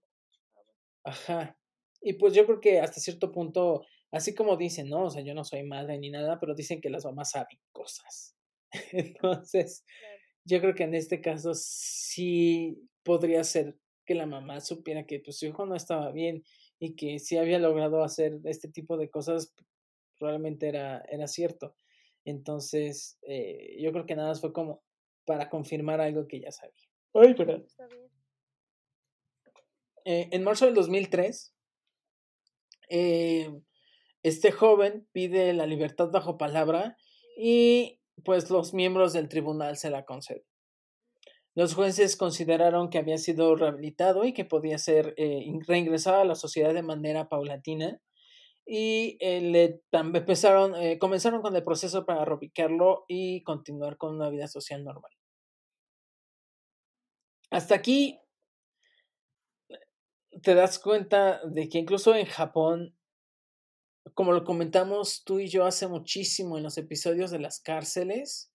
[1.06, 1.58] Ah, Ajá.
[2.02, 5.06] Y pues yo creo que hasta cierto punto, así como dicen, ¿no?
[5.06, 8.36] O sea, yo no soy madre ni nada, pero dicen que las mamás saben cosas.
[8.92, 9.86] Entonces,
[10.46, 15.38] yo creo que en este caso sí podría ser que la mamá supiera que pues,
[15.38, 16.44] su hijo no estaba bien
[16.80, 19.54] y que si había logrado hacer este tipo de cosas,
[20.18, 21.76] probablemente era, era cierto.
[22.26, 24.84] Entonces, eh, yo creo que nada más fue como
[25.26, 26.88] para confirmar algo que ya sabía.
[27.14, 27.66] Ay, perdón.
[30.06, 31.54] Eh, en marzo del 2003,
[32.90, 33.50] eh,
[34.24, 36.98] este joven pide la libertad bajo palabra
[37.38, 40.44] y pues los miembros del tribunal se la conceden.
[41.54, 45.16] Los jueces consideraron que había sido rehabilitado y que podía ser
[45.68, 48.00] reingresado a la sociedad de manera paulatina
[48.66, 54.30] y eh, le empezaron, eh, comenzaron con el proceso para reubicarlo y continuar con una
[54.30, 55.12] vida social normal.
[57.50, 58.20] Hasta aquí
[60.42, 62.96] te das cuenta de que incluso en Japón,
[64.14, 68.52] como lo comentamos tú y yo hace muchísimo en los episodios de las cárceles,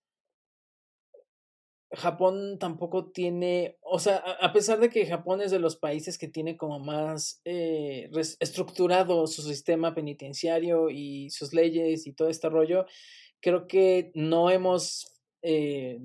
[1.93, 6.29] Japón tampoco tiene, o sea, a pesar de que Japón es de los países que
[6.29, 12.87] tiene como más eh, estructurado su sistema penitenciario y sus leyes y todo este rollo,
[13.41, 16.01] creo que no hemos eh,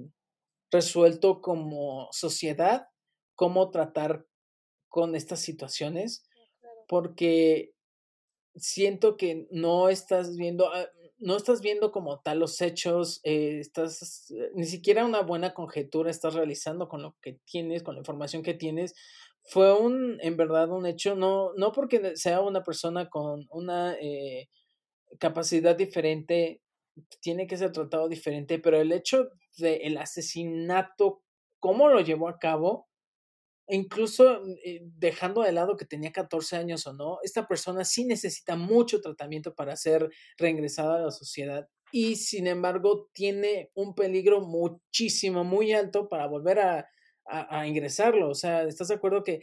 [0.72, 2.88] resuelto como sociedad
[3.36, 4.26] cómo tratar
[4.88, 6.24] con estas situaciones,
[6.88, 7.74] porque
[8.56, 10.88] siento que no estás viendo, ah,
[11.20, 16.12] no estás viendo como tal los hechos, eh, estás, eh, ni siquiera una buena conjetura
[16.12, 18.96] estás realizando con lo que tienes, con la información que tienes.
[19.44, 24.50] Fue un, en verdad, un hecho, no, no porque sea una persona con una eh,
[25.20, 26.62] capacidad diferente
[27.22, 31.24] tiene que ser tratado diferente, pero el hecho del asesinato,
[31.60, 32.88] cómo lo llevó a cabo,
[33.72, 38.56] incluso eh, dejando de lado que tenía 14 años o no, esta persona sí necesita
[38.56, 45.44] mucho tratamiento para ser reingresada a la sociedad y sin embargo tiene un peligro muchísimo,
[45.44, 46.90] muy alto para volver a,
[47.26, 48.30] a, ingresarlo.
[48.30, 49.42] O sea, ¿estás de acuerdo que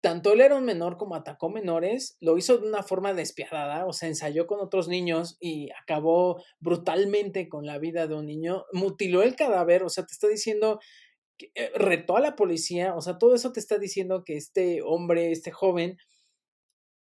[0.00, 3.92] tanto él era un menor como atacó menores, lo hizo de una forma despiadada, o
[3.92, 9.22] sea, ensayó con otros niños y acabó brutalmente con la vida de un niño, mutiló
[9.22, 10.78] el cadáver, o sea, te está diciendo
[11.74, 15.50] retó a la policía, o sea, todo eso te está diciendo que este hombre, este
[15.50, 15.98] joven,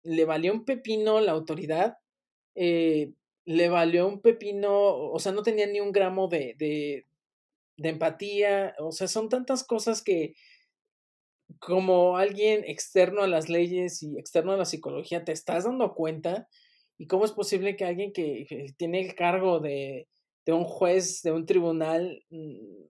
[0.03, 1.97] le valió un pepino la autoridad,
[2.55, 3.13] eh,
[3.45, 7.05] le valió un pepino, o sea, no tenía ni un gramo de, de,
[7.77, 10.35] de empatía, o sea, son tantas cosas que
[11.59, 16.47] como alguien externo a las leyes y externo a la psicología te estás dando cuenta
[16.97, 20.07] y cómo es posible que alguien que tiene el cargo de,
[20.45, 22.85] de un juez, de un tribunal, mm,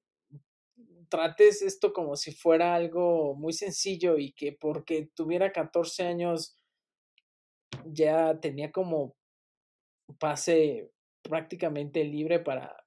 [1.09, 6.55] trates esto como si fuera algo muy sencillo y que porque tuviera 14 años
[7.85, 9.15] ya tenía como
[10.19, 10.91] pase
[11.21, 12.85] prácticamente libre para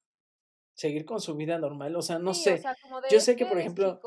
[0.74, 1.94] seguir con su vida normal.
[1.96, 2.62] O sea, no sé.
[3.11, 4.00] Yo sé que, por ejemplo...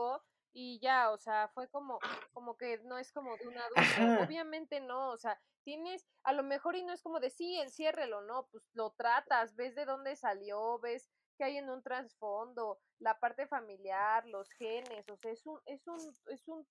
[0.54, 1.99] y ya, o sea, fue como,
[2.32, 4.23] como que no es como de un adulto.
[4.23, 8.21] Obviamente no, o sea, tienes, a lo mejor y no es como de sí, enciérrelo,
[8.21, 11.10] no, pues lo tratas, ves de dónde salió, ves
[11.43, 15.86] que hay en un trasfondo, la parte familiar, los genes, o sea, es un, es
[15.88, 16.65] un, es un,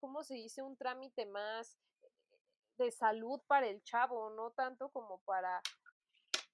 [0.00, 0.62] ¿cómo se dice?
[0.62, 1.78] Un trámite más
[2.78, 5.60] de salud para el chavo, no tanto como para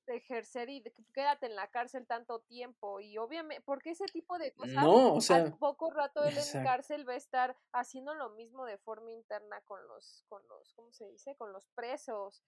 [0.07, 0.83] ejercer y
[1.15, 5.21] quédate en la cárcel tanto tiempo y obviamente porque ese tipo de cosas no, o
[5.23, 9.63] sea, poco rato él en cárcel va a estar haciendo lo mismo de forma interna
[9.63, 12.45] con los con los cómo se dice con los presos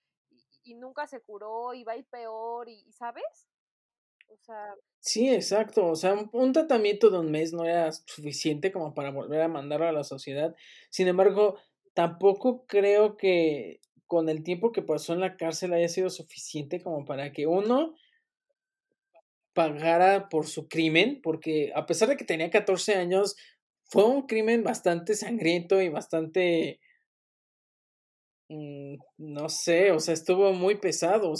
[0.65, 3.49] y, nunca se curó y va a ir peor y sabes
[5.01, 5.87] Sí, exacto.
[5.87, 9.87] O sea, un, tratamiento de un mes no era suficiente como para volver a mandarlo
[9.87, 10.55] a la sociedad.
[10.91, 11.59] Sin embargo,
[11.95, 17.05] tampoco creo que con el tiempo que pasó en la cárcel haya sido suficiente como
[17.05, 17.95] para que uno
[19.53, 23.37] pagara por su crimen, porque a pesar de que tenía 14 años,
[23.85, 26.81] fue un crimen bastante sangriento y bastante,
[28.49, 31.33] mm, no sé, o sea, estuvo muy pesado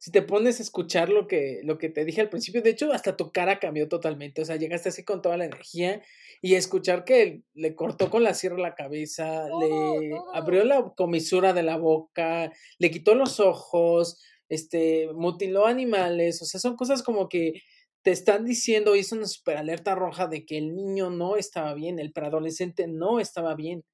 [0.00, 2.90] si te pones a escuchar lo que, lo que te dije al principio, de hecho,
[2.90, 4.40] hasta tu cara cambió totalmente.
[4.40, 6.02] O sea, llegaste así con toda la energía
[6.40, 11.64] y escuchar que le cortó con la sierra la cabeza, le abrió la comisura de
[11.64, 16.40] la boca, le quitó los ojos, este, mutiló animales.
[16.40, 17.60] O sea, son cosas como que
[18.00, 21.98] te están diciendo, hizo una super alerta roja de que el niño no estaba bien,
[21.98, 23.84] el preadolescente no estaba bien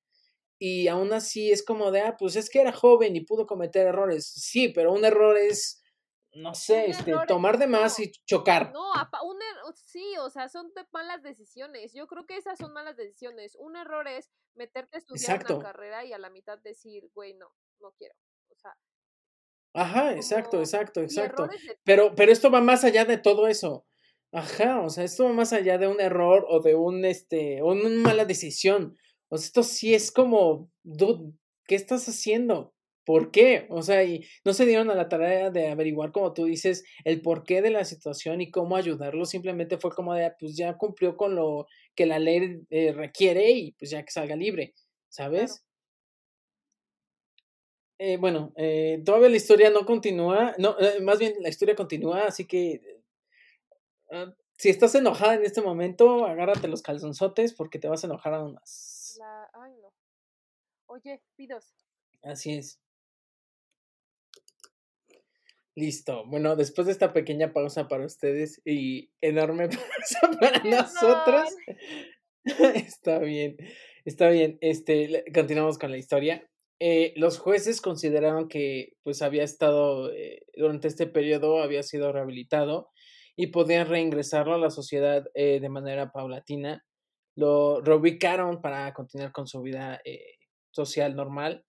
[0.58, 3.86] y aún así es como de, ah, pues es que era joven y pudo cometer
[3.86, 4.26] errores.
[4.26, 5.82] Sí, pero un error es
[6.36, 8.70] no sé, este, tomar de más y chocar.
[8.72, 8.92] No,
[9.24, 11.94] un er, sí, o sea, son malas decisiones.
[11.94, 13.56] Yo creo que esas son malas decisiones.
[13.58, 17.48] Un error es meterte a estudiar una carrera y a la mitad decir, güey, no,
[17.80, 18.14] no quiero.
[18.50, 18.76] O sea.
[19.72, 21.48] Ajá, exacto, exacto, exacto.
[21.84, 23.86] Pero, pero esto va más allá de todo eso.
[24.30, 27.88] Ajá, o sea, esto va más allá de un error o de un, este, una
[27.88, 28.94] mala decisión.
[29.28, 31.32] O sea, esto sí es como, dude,
[31.66, 32.74] ¿qué estás haciendo?
[33.06, 33.66] ¿Por qué?
[33.70, 37.22] O sea, y no se dieron a la tarea de averiguar, como tú dices, el
[37.22, 39.24] porqué de la situación y cómo ayudarlo.
[39.24, 43.52] Simplemente fue como de, ah, pues ya cumplió con lo que la ley eh, requiere
[43.52, 44.74] y pues ya que salga libre,
[45.08, 45.64] ¿sabes?
[47.98, 52.44] Eh, bueno, eh, todavía la historia no continúa, no, más bien la historia continúa, así
[52.44, 52.82] que
[54.10, 58.34] ah, si estás enojada en este momento, agárrate los calzonzotes porque te vas a enojar
[58.34, 59.18] aún más.
[59.52, 59.92] Ay, no.
[60.86, 61.72] Oye, pidos.
[62.22, 62.80] Así es.
[65.76, 66.24] Listo.
[66.24, 71.54] Bueno, después de esta pequeña pausa para ustedes y enorme pausa para nosotros.
[72.74, 73.58] está bien,
[74.06, 74.56] está bien.
[74.62, 76.48] Este, continuamos con la historia.
[76.80, 82.88] Eh, los jueces consideraron que pues había estado eh, durante este periodo había sido rehabilitado
[83.36, 86.86] y podían reingresarlo a la sociedad eh, de manera paulatina.
[87.34, 90.00] Lo reubicaron para continuar con su vida
[90.70, 91.66] social normal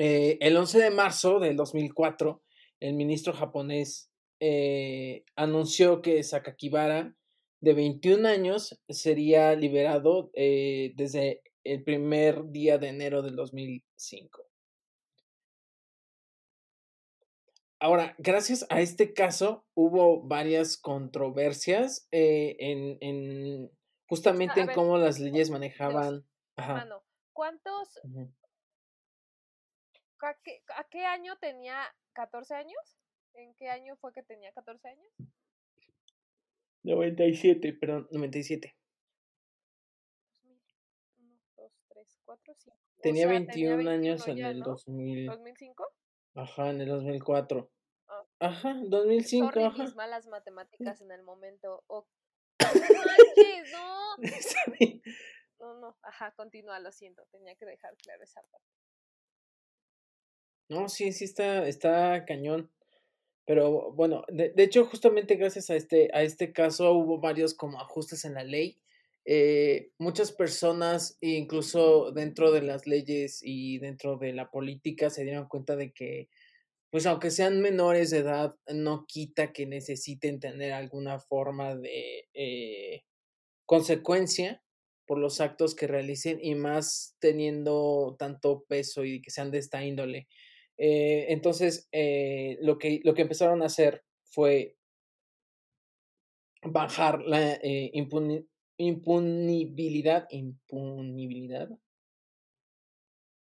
[0.00, 2.40] eh, el 11 de marzo del 2004,
[2.78, 7.16] el ministro japonés eh, anunció que Sakakibara,
[7.60, 14.46] de 21 años, sería liberado eh, desde el primer día de enero del 2005.
[17.80, 23.68] Ahora, gracias a este caso hubo varias controversias en,
[24.06, 26.24] justamente en cómo las leyes manejaban.
[27.32, 28.00] ¿Cuántos,
[30.20, 31.78] ¿A qué, año tenía
[32.12, 32.98] 14 años?
[33.34, 35.06] ¿En qué año fue que tenía 14 años?
[36.82, 38.76] 97, perdón, 97.
[40.44, 42.76] 1, 2, 3, 4, 5.
[43.00, 44.64] Tenía, o sea, 21 tenía 21 años en ya, el ¿no?
[44.66, 45.28] 2000.
[45.28, 45.86] ¿2005?
[46.34, 47.70] Ajá, en el 2004.
[48.08, 48.26] Ah.
[48.40, 49.82] Ajá, 2005, Sorry, ajá.
[49.84, 51.84] mis malas matemáticas en el momento.
[51.86, 52.06] Oh,
[52.58, 52.58] ¡No
[53.06, 54.16] manches, no!
[55.60, 58.68] No, no, ajá, continúa, lo siento, tenía que dejar claro esa parte.
[60.68, 62.70] No, sí, sí está, está cañón.
[63.46, 67.80] Pero bueno, de, de hecho, justamente gracias a este, a este caso hubo varios como
[67.80, 68.78] ajustes en la ley.
[69.24, 75.48] Eh, muchas personas, incluso dentro de las leyes y dentro de la política, se dieron
[75.48, 76.28] cuenta de que,
[76.90, 83.04] pues aunque sean menores de edad, no quita que necesiten tener alguna forma de eh,
[83.66, 84.62] consecuencia
[85.06, 89.84] por los actos que realicen y más teniendo tanto peso y que sean de esta
[89.84, 90.28] índole.
[90.78, 94.76] Eh, entonces, eh, lo, que, lo que empezaron a hacer fue
[96.62, 98.46] bajar la eh, impuni
[98.80, 101.68] impunibilidad, impunibilidad,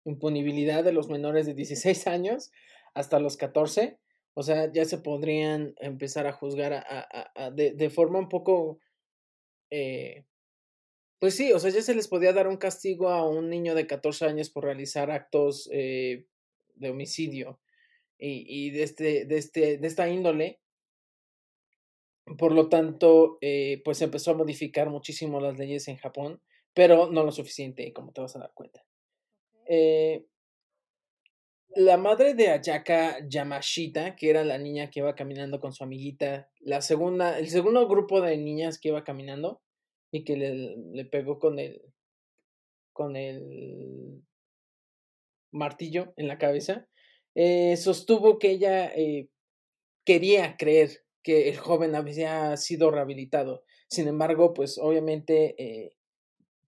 [0.04, 2.52] impunibilidad de los menores de 16 años
[2.94, 4.00] hasta los 14.
[4.34, 8.28] O sea, ya se podrían empezar a juzgar a, a, a, de, de, forma un
[8.28, 8.80] poco...
[11.20, 13.88] Pues sí, o sea, ya se les podía dar un castigo a un niño de
[13.88, 15.70] 14 años por realizar actos
[16.76, 17.60] de homicidio
[18.18, 20.60] y, y de, este, de, este, de esta índole.
[22.38, 26.42] Por lo tanto, eh, pues empezó a modificar muchísimo las leyes en Japón,
[26.74, 28.86] pero no lo suficiente, como te vas a dar cuenta.
[29.66, 30.26] Eh,
[31.76, 36.50] la madre de Ayaka Yamashita, que era la niña que iba caminando con su amiguita,
[36.60, 39.62] la segunda, el segundo grupo de niñas que iba caminando
[40.12, 41.82] y que le, le pegó con el,
[42.94, 44.22] con el
[45.54, 46.88] martillo en la cabeza,
[47.36, 49.30] eh, sostuvo que ella eh,
[50.06, 53.64] quería creer que el joven había sido rehabilitado.
[53.90, 55.96] Sin embargo, pues obviamente eh,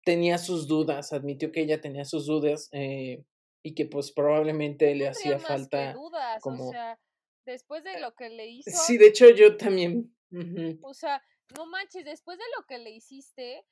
[0.06, 5.40] tenía sus dudas, admitió que ella tenía sus dudas y que pues probablemente le hacía
[5.40, 6.70] falta dudas, como...
[6.70, 7.00] o sea,
[7.46, 8.72] después de lo que le hizo...
[8.72, 10.16] Sí, de hecho yo también...
[10.32, 10.80] Uh -huh.
[10.84, 11.22] O sea,
[11.58, 13.66] no manches, después de lo que le hiciste,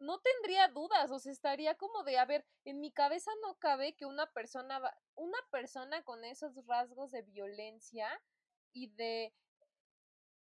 [0.00, 3.94] no tendría dudas, o sea, estaría como de, a ver, en mi cabeza no cabe
[3.94, 8.08] que una persona, va, una persona con esos rasgos de violencia
[8.72, 9.34] y de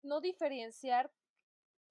[0.01, 1.13] no diferenciar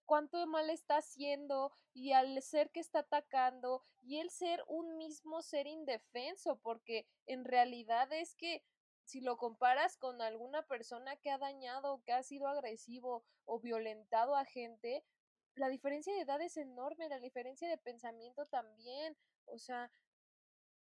[0.07, 5.41] cuánto mal está haciendo y al ser que está atacando y el ser un mismo
[5.41, 8.65] ser indefenso, porque en realidad es que
[9.05, 14.35] si lo comparas con alguna persona que ha dañado, que ha sido agresivo o violentado
[14.35, 15.05] a gente,
[15.55, 19.91] la diferencia de edad es enorme, la diferencia de pensamiento también, o sea,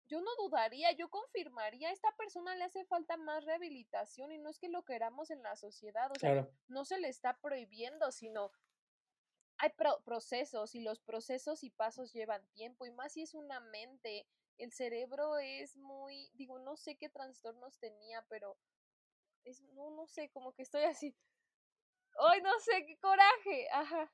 [0.08, 4.50] yo no dudaría, yo confirmaría, a esta persona le hace falta más rehabilitación y no
[4.50, 6.52] es que lo queramos en la sociedad, o sea, claro.
[6.68, 8.52] no se le está prohibiendo, sino
[9.58, 13.60] hay pro procesos y los procesos y pasos llevan tiempo y más si es una
[13.60, 18.58] mente, el cerebro es muy, digo, no sé qué trastornos tenía, pero
[19.44, 21.16] es, no, no sé, como que estoy así,
[22.18, 24.12] ay, no sé, qué coraje, ajá.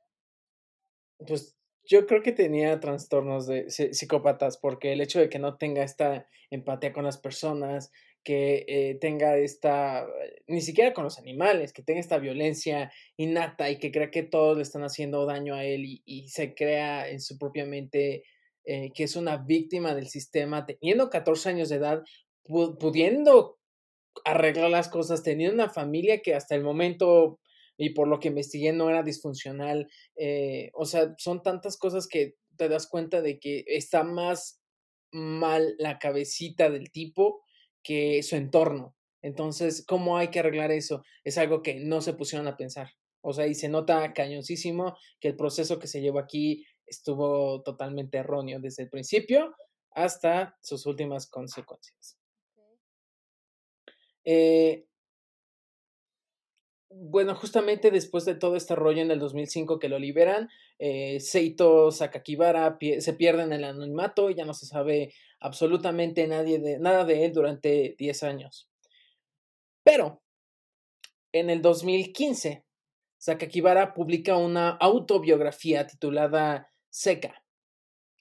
[1.17, 1.55] Pues
[1.85, 6.27] yo creo que tenía trastornos de psicópatas porque el hecho de que no tenga esta
[6.49, 7.91] empatía con las personas,
[8.23, 10.07] que eh, tenga esta,
[10.47, 14.57] ni siquiera con los animales, que tenga esta violencia innata y que crea que todos
[14.57, 18.23] le están haciendo daño a él y, y se crea en su propia mente
[18.67, 22.03] eh, que es una víctima del sistema, teniendo 14 años de edad,
[22.43, 23.59] pu pudiendo
[24.23, 27.39] arreglar las cosas, teniendo una familia que hasta el momento
[27.77, 29.89] y por lo que investigué no era disfuncional.
[30.15, 34.61] Eh, o sea, son tantas cosas que te das cuenta de que está más
[35.11, 37.41] mal la cabecita del tipo
[37.83, 38.95] que su entorno.
[39.21, 41.03] Entonces, ¿cómo hay que arreglar eso?
[41.23, 42.91] Es algo que no se pusieron a pensar.
[43.21, 48.19] O sea, y se nota cañoncísimo que el proceso que se llevó aquí estuvo totalmente
[48.19, 49.55] erróneo desde el principio
[49.91, 52.19] hasta sus últimas consecuencias.
[54.23, 54.85] Eh,
[56.97, 61.91] bueno, justamente después de todo este rollo en el 2005 que lo liberan, eh, Seito
[61.91, 67.03] Sakakibara se pierde en el anonimato y ya no se sabe absolutamente nadie de, nada
[67.03, 68.69] de él durante 10 años.
[69.83, 70.21] Pero
[71.33, 72.65] en el 2015,
[73.17, 77.43] Sakakibara publica una autobiografía titulada Seca,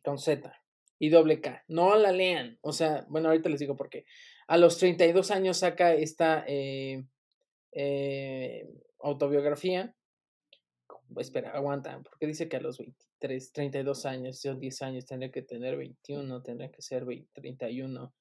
[0.03, 0.53] con Z
[0.99, 1.65] y doble K.
[1.69, 4.05] No la lean, o sea, bueno, ahorita les digo por qué.
[4.49, 6.45] A los 32 años saca esta...
[6.49, 7.05] Eh,
[7.75, 8.69] eh,
[9.01, 9.95] autobiografía.
[11.17, 15.43] Espera, aguanta, porque dice que a los 23, 32 años, yo 10 años tendría que
[15.43, 18.13] tener 21, tendría que ser 20, 31.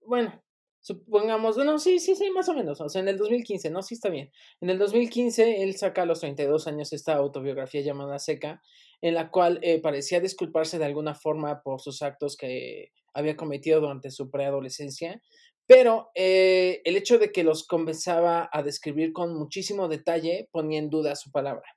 [0.00, 0.42] Bueno,
[0.80, 3.94] supongamos, no, sí, sí, sí, más o menos, o sea, en el 2015, no, sí
[3.94, 4.30] está bien.
[4.60, 8.62] En el 2015 él saca a los 32 años esta autobiografía llamada Seca,
[9.00, 13.80] en la cual eh, parecía disculparse de alguna forma por sus actos que había cometido
[13.80, 15.22] durante su preadolescencia,
[15.66, 20.90] pero eh, el hecho de que los comenzaba a describir con muchísimo detalle ponía en
[20.90, 21.76] duda su palabra.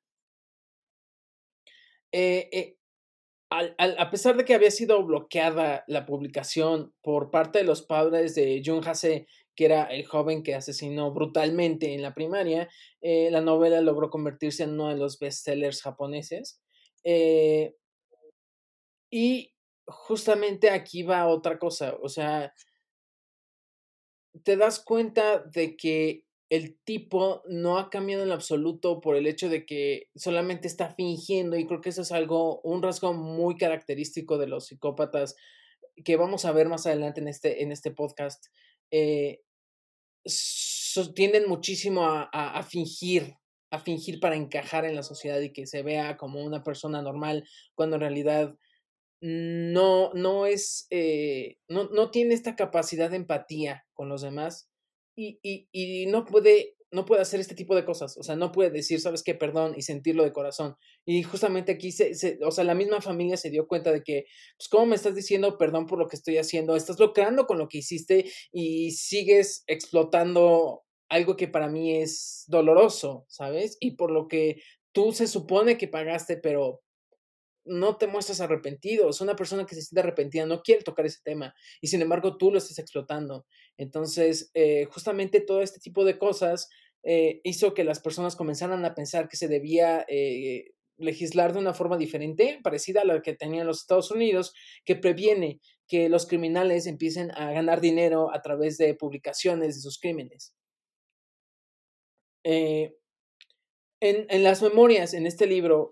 [2.12, 2.76] Eh,
[3.52, 8.62] a pesar de que había sido bloqueada la publicación por parte de los padres de
[8.64, 9.26] Jun Hase,
[9.56, 12.70] que era el joven que asesinó brutalmente en la primaria,
[13.02, 16.62] la novela logró convertirse en uno de los bestsellers japoneses.
[17.04, 17.76] Eh,
[19.12, 19.54] y
[19.86, 22.54] justamente aquí va otra cosa, o sea,
[24.44, 29.50] te das cuenta de que el tipo no ha cambiado en absoluto por el hecho
[29.50, 34.38] de que solamente está fingiendo y creo que eso es algo, un rasgo muy característico
[34.40, 35.36] de los psicópatas
[36.04, 38.48] que vamos a ver más adelante en este, en este podcast.
[38.90, 39.42] Eh,
[41.14, 43.36] tienden muchísimo a, fingir
[43.72, 47.48] a fingir para encajar en la sociedad y que se vea como una persona normal,
[47.76, 48.56] cuando en realidad
[49.22, 54.72] no, no es, eh, no, no, tiene esta capacidad de empatía con los demás
[55.14, 58.54] y, y, y, no puede, no puede hacer este tipo de cosas, o sea, no
[58.54, 60.78] puede decir, sabes qué, perdón y sentirlo de corazón.
[61.06, 64.24] Y justamente aquí, se, se, o sea, la misma familia se dio cuenta de que,
[64.58, 66.78] pues, ¿cómo me estás diciendo perdón por lo que estoy haciendo?
[66.78, 73.26] Estás lucrando con lo que hiciste y sigues explotando algo que para mí es doloroso,
[73.28, 73.76] ¿sabes?
[73.82, 74.62] Y por lo que
[74.94, 76.80] tú se supone que pagaste, pero
[77.70, 79.10] no te muestras arrepentido.
[79.10, 82.38] Es una persona que se siente arrepentida, no quiere tocar ese tema y sin embargo
[82.38, 83.46] tú lo estás explotando.
[83.78, 86.70] Entonces, eh, justamente todo este tipo de cosas
[87.04, 91.74] eh, hizo que las personas comenzaran a pensar que se debía eh, legislar de una
[91.74, 94.54] forma diferente, parecida a la que tenían los Estados Unidos,
[94.84, 100.00] que previene que los criminales empiecen a ganar dinero a través de publicaciones de sus
[100.00, 100.54] crímenes.
[102.44, 102.94] En,
[104.02, 105.92] en, las memorias, en este libro,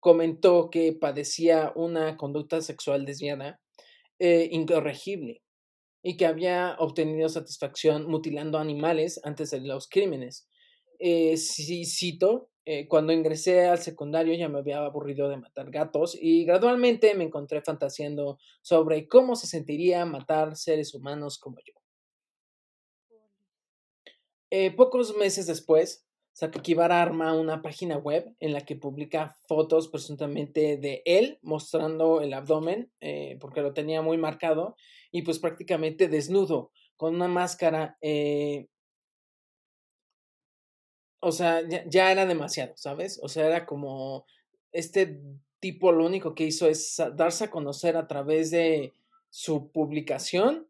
[0.00, 3.60] comentó que padecía una conducta sexual desviada
[4.18, 5.42] eh, incorregible
[6.02, 10.48] y que había obtenido satisfacción mutilando animales antes de los crímenes.
[10.98, 12.50] Eh, cito,
[12.88, 17.62] cuando ingresé al secundario ya me había aburrido de matar gatos y gradualmente me encontré
[17.62, 21.78] fantaseando sobre cómo se sentiría matar seres humanos como yo.
[24.50, 26.07] Eh, pocos meses después,
[26.38, 32.32] Sakakibara arma una página web en la que publica fotos presuntamente de él mostrando el
[32.32, 34.76] abdomen, eh, porque lo tenía muy marcado,
[35.10, 37.98] y pues prácticamente desnudo, con una máscara.
[38.02, 38.68] Eh,
[41.18, 43.18] o sea, ya, ya, era demasiado, ¿sabes?
[43.20, 44.24] O sea, era como
[44.70, 45.20] este
[45.58, 48.94] tipo lo único que hizo es darse a conocer a través de
[49.28, 50.68] su publicación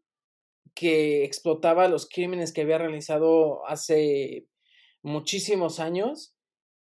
[0.73, 4.47] que explotaba los crímenes que había realizado hace
[5.03, 6.35] muchísimos años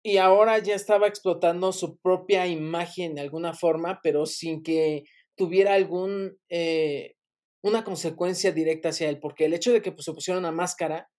[0.03, 5.03] y ahora ya estaba explotando su propia imagen de alguna forma, pero sin que
[5.35, 7.15] tuviera algún eh,
[7.63, 11.09] una consecuencia directa hacia él, porque el hecho de que pues, se pusiera una máscara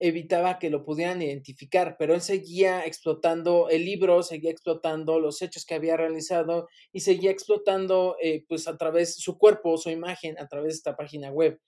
[0.00, 5.64] evitaba que lo pudieran identificar, pero él seguía explotando el libro, seguía explotando los hechos
[5.64, 10.48] que había realizado y seguía explotando eh, pues a través su cuerpo, su imagen, a
[10.48, 11.60] través de esta página web.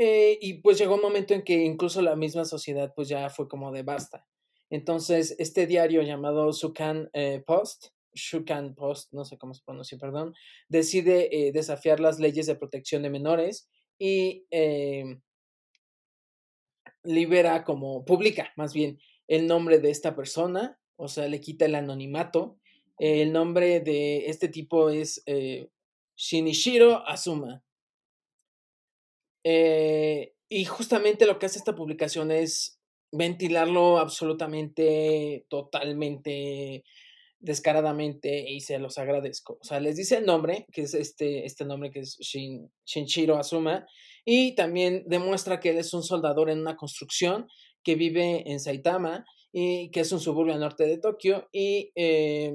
[0.00, 3.48] Eh, y pues llegó un momento en que incluso la misma sociedad pues ya fue
[3.48, 4.24] como de basta.
[4.70, 10.34] Entonces, este diario llamado Sukan eh, Post, Shukan Post, no sé cómo se pronuncia, perdón,
[10.68, 13.68] decide eh, desafiar las leyes de protección de menores
[13.98, 14.46] y
[17.02, 21.74] libera como, publica más bien el nombre de esta persona, o sea, le quita el
[21.74, 22.60] anonimato.
[23.00, 25.24] El nombre de este tipo es
[26.16, 27.64] Shinichiro Azuma.
[29.50, 32.78] Eh, y justamente lo que hace esta publicación es
[33.10, 36.84] ventilarlo absolutamente, totalmente,
[37.40, 39.56] descaradamente y se los agradezco.
[39.58, 43.38] O sea, les dice el nombre, que es este, este nombre que es Shin, Shinchiro
[43.38, 43.86] Azuma,
[44.22, 47.48] y también demuestra que él es un soldador en una construcción
[47.82, 52.52] que vive en Saitama y que es un suburbio norte de Tokio y eh,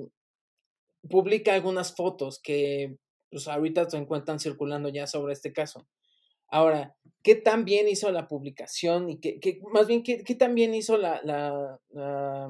[1.10, 2.98] publica algunas fotos que
[3.32, 5.88] pues, ahorita se encuentran circulando ya sobre este caso.
[6.54, 10.76] Ahora, ¿qué tan bien hizo la publicación y qué, más bien, qué, qué tan bien
[10.76, 12.47] hizo la, la,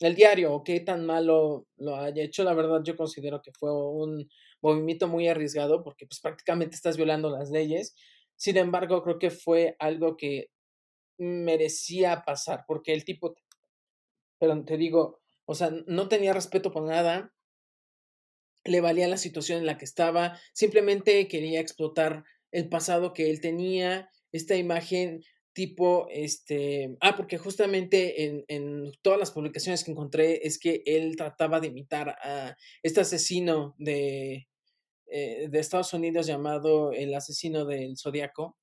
[0.00, 2.44] el diario o qué tan malo lo haya hecho?
[2.44, 4.28] La verdad, yo considero que fue un
[4.60, 7.94] movimiento muy arriesgado porque pues prácticamente estás violando las leyes.
[8.36, 10.50] Sin embargo, creo que fue algo que
[11.16, 13.34] merecía pasar porque el tipo,
[14.38, 17.32] pero te digo, o sea, no tenía respeto por nada,
[18.64, 23.40] le valía la situación en la que estaba, simplemente quería explotar el pasado que él
[23.40, 25.22] tenía, esta imagen
[25.52, 31.16] tipo, este, ah, porque justamente en, en, todas las publicaciones que encontré es que él
[31.16, 34.48] trataba de imitar a este asesino de,
[35.06, 38.56] eh, de Estados Unidos llamado el asesino del Zodíaco,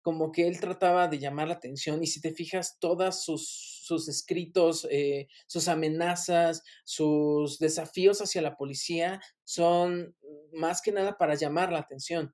[0.00, 4.08] como que él trataba de llamar la atención y si te fijas, todos sus, sus
[4.08, 10.14] escritos, eh, sus amenazas, sus desafíos hacia la policía son
[10.52, 12.32] más que nada para llamar la atención.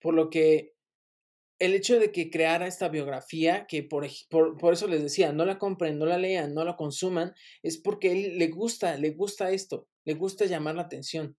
[0.00, 0.74] Por lo que
[1.58, 5.58] el hecho de que creara esta biografía, que por, por, eso les decía, no la
[5.58, 9.88] compren, no la lean, no la consuman, es porque él le gusta, le gusta esto,
[10.04, 11.36] le gusta llamar la atención.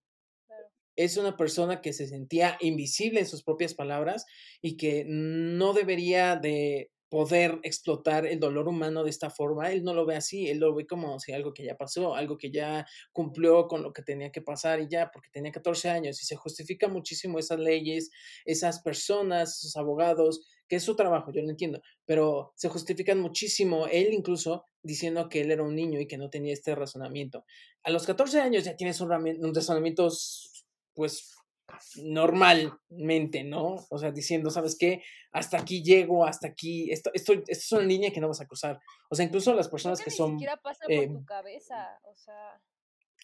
[0.98, 4.26] Es una persona que se sentía invisible en sus propias palabras
[4.62, 9.72] y que no debería de poder explotar el dolor humano de esta forma.
[9.72, 12.38] Él no lo ve así, él lo ve como si algo que ya pasó, algo
[12.38, 16.22] que ya cumplió con lo que tenía que pasar y ya, porque tenía 14 años
[16.22, 18.12] y se justifica muchísimo esas leyes,
[18.46, 23.88] esas personas, esos abogados, que es su trabajo, yo lo entiendo, pero se justifican muchísimo,
[23.88, 27.44] él incluso diciendo que él era un niño y que no tenía este razonamiento.
[27.84, 30.10] A los 14 años ya tienes un, un razonamiento,
[30.94, 31.39] pues
[32.04, 33.76] normalmente, ¿no?
[33.90, 35.04] O sea, diciendo, ¿sabes qué?
[35.32, 38.48] Hasta aquí llego, hasta aquí, esto, esto, esto es una línea que no vas a
[38.48, 38.80] cruzar.
[39.10, 40.38] O sea, incluso las personas que, son...
[40.62, 42.62] pasa por eh, tu cabeza, o sea...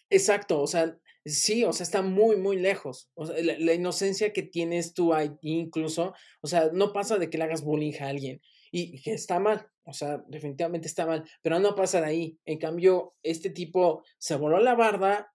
[0.08, 3.10] Exacto, o sea, sí, o sea, está muy, muy lejos.
[3.14, 7.38] O sea, la, inocencia que tienes tú ahí incluso, o sea, no pasa de que
[7.38, 8.40] le hagas bullying a alguien
[8.70, 12.38] y que está mal, o sea, definitivamente está mal, pero no pasa de ahí.
[12.44, 15.32] En cambio, este tipo se voló la barda,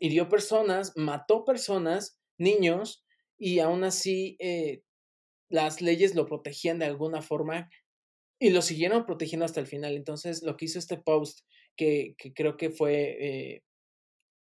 [0.00, 3.04] hirió personas, mató personas, niños,
[3.38, 4.82] y aún así eh,
[5.48, 7.70] las leyes lo protegían de alguna forma
[8.38, 9.96] y lo siguieron protegiendo hasta el final.
[9.96, 11.40] Entonces, lo que hizo este post,
[11.76, 13.62] que, que creo que fue, eh,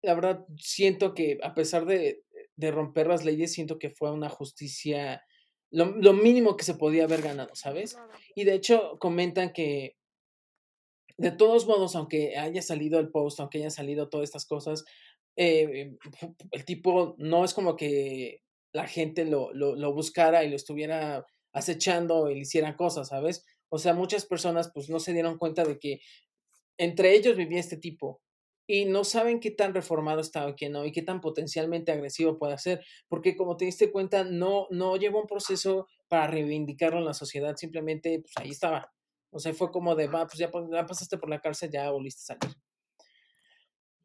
[0.01, 2.23] la verdad, siento que a pesar de,
[2.55, 5.23] de, romper las leyes, siento que fue una justicia,
[5.69, 7.97] lo, lo mínimo que se podía haber ganado, ¿sabes?
[8.35, 9.97] Y de hecho, comentan que
[11.19, 14.85] de todos modos, aunque haya salido el post, aunque haya salido todas estas cosas,
[15.41, 15.95] eh,
[16.51, 22.29] el tipo no es como que la gente lo, lo, buscara y lo estuviera acechando
[22.29, 23.45] y le hiciera cosas, ¿sabes?
[23.69, 26.01] O sea, muchas personas pues no se dieron cuenta de que
[26.77, 28.21] entre ellos vivía este tipo
[28.67, 32.37] y no saben qué tan reformado está o qué no y qué tan potencialmente agresivo
[32.37, 37.05] puede ser, porque como te diste cuenta, no, no llevó un proceso para reivindicarlo en
[37.05, 38.91] la sociedad, simplemente pues ahí estaba.
[39.31, 42.33] O sea, fue como de, va, pues ya, ya pasaste por la cárcel, ya volviste
[42.33, 42.57] a salir.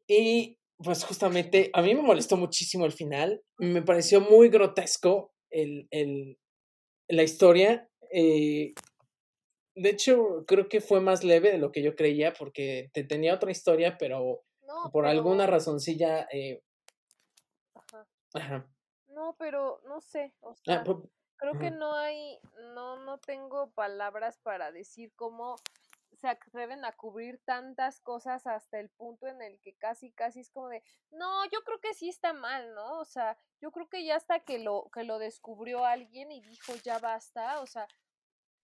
[0.07, 5.87] Y pues justamente a mí me molestó muchísimo el final, me pareció muy grotesco el,
[5.91, 6.37] el,
[7.07, 7.89] la historia.
[8.11, 8.73] Eh,
[9.75, 13.33] de hecho, creo que fue más leve de lo que yo creía porque te tenía
[13.33, 14.43] otra historia, pero
[14.91, 16.27] por alguna razoncilla...
[16.31, 16.61] Eh...
[18.33, 18.67] Ajá.
[19.07, 20.83] No, pero no sé, o ah,
[21.37, 22.37] creo que no hay,
[22.73, 25.55] no, no tengo palabras para decir cómo
[26.25, 30.49] se atreven a cubrir tantas cosas hasta el punto en el que casi, casi es
[30.49, 32.99] como de, no, yo creo que sí está mal, ¿no?
[32.99, 36.73] O sea, yo creo que ya hasta que lo, que lo descubrió alguien y dijo,
[36.83, 37.87] ya basta, o sea,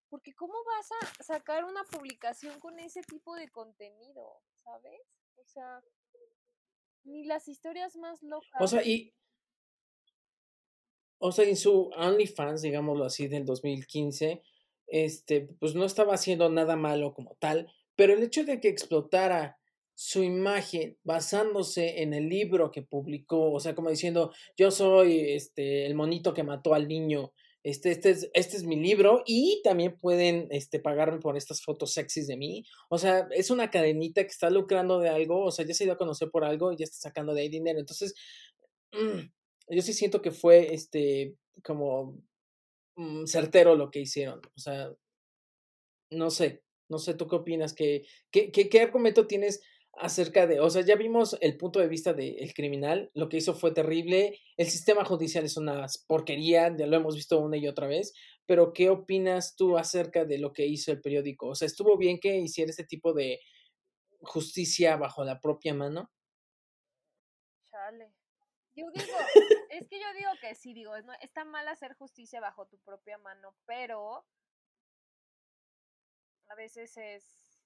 [0.09, 5.01] porque ¿cómo vas a sacar una publicación con ese tipo de contenido, ¿sabes?
[5.35, 5.83] O sea,
[7.03, 8.59] ni las historias más locas.
[8.59, 9.13] O sea, y...
[11.19, 14.41] O sea, en su OnlyFans, digámoslo así, del 2015,
[14.91, 19.57] este, pues no estaba haciendo nada malo como tal, pero el hecho de que explotara
[19.95, 25.85] su imagen basándose en el libro que publicó, o sea, como diciendo, yo soy este,
[25.85, 27.31] el monito que mató al niño,
[27.63, 31.93] este, este, es, este es mi libro y también pueden este, pagarme por estas fotos
[31.93, 32.65] sexys de mí.
[32.89, 35.93] O sea, es una cadenita que está lucrando de algo, o sea, ya se dio
[35.93, 37.79] a conocer por algo y ya está sacando de ahí dinero.
[37.79, 38.15] Entonces,
[38.93, 42.17] mm, yo sí siento que fue este, como
[42.95, 44.41] Mm, certero lo que hicieron.
[44.55, 44.91] O sea,
[46.11, 47.73] no sé, no sé, ¿tú qué opinas?
[47.73, 49.61] ¿Qué, qué, qué, argumento tienes
[49.93, 53.53] acerca de, o sea, ya vimos el punto de vista del criminal, lo que hizo
[53.53, 57.87] fue terrible, el sistema judicial es una porquería, ya lo hemos visto una y otra
[57.87, 58.13] vez,
[58.45, 61.49] pero ¿qué opinas tú acerca de lo que hizo el periódico?
[61.49, 63.39] O sea, ¿estuvo bien que hiciera este tipo de
[64.21, 66.09] justicia bajo la propia mano?
[67.69, 68.20] Chale.
[68.75, 69.17] Yo digo,
[69.69, 73.17] es que yo digo que sí, digo, no, está mal hacer justicia bajo tu propia
[73.17, 74.25] mano, pero
[76.47, 77.59] a veces es,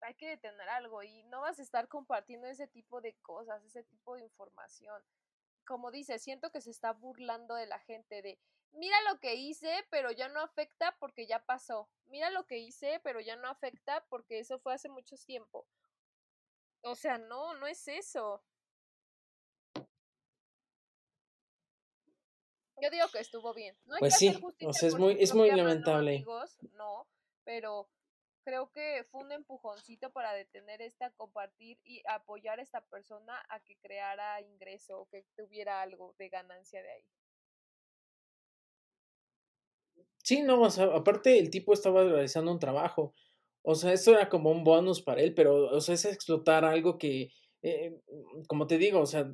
[0.00, 3.84] hay que detener algo y no vas a estar compartiendo ese tipo de cosas, ese
[3.84, 5.02] tipo de información.
[5.66, 8.38] Como dice, siento que se está burlando de la gente de,
[8.72, 11.90] mira lo que hice, pero ya no afecta porque ya pasó.
[12.06, 15.66] Mira lo que hice, pero ya no afecta porque eso fue hace mucho tiempo.
[16.82, 18.42] O sea, no, no es eso.
[22.80, 23.76] Yo digo que estuvo bien.
[23.86, 26.14] No hay Pues que sí, hacer o justicia sea, es muy, es muy lamentable.
[26.16, 27.08] amigos, no,
[27.44, 27.88] pero
[28.44, 33.60] creo que fue un empujoncito para detener esta, compartir y apoyar a esta persona a
[33.60, 37.04] que creara ingreso o que tuviera algo de ganancia de ahí.
[40.22, 43.14] Sí, no, o sea, aparte el tipo estaba realizando un trabajo.
[43.62, 46.98] O sea, eso era como un bonus para él, pero, o sea, es explotar algo
[46.98, 47.30] que,
[47.62, 48.00] eh,
[48.46, 49.30] como te digo, o sea,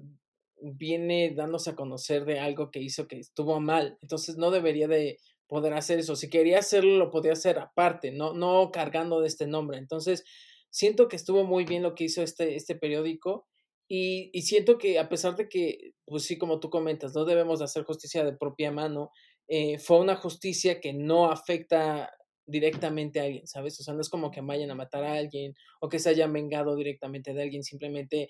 [0.72, 3.98] viene dándose a conocer de algo que hizo que estuvo mal.
[4.02, 6.16] Entonces no debería de poder hacer eso.
[6.16, 9.78] Si quería hacerlo, lo podía hacer aparte, no, no cargando de este nombre.
[9.78, 10.24] Entonces,
[10.70, 13.46] siento que estuvo muy bien lo que hizo este, este periódico.
[13.86, 17.58] Y, y siento que a pesar de que, pues sí, como tú comentas, no debemos
[17.58, 19.10] de hacer justicia de propia mano,
[19.46, 22.10] eh, fue una justicia que no afecta
[22.46, 23.78] directamente a alguien, ¿sabes?
[23.80, 26.32] O sea, no es como que vayan a matar a alguien o que se hayan
[26.32, 28.28] vengado directamente de alguien, simplemente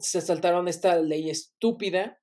[0.00, 2.18] se saltaron esta ley estúpida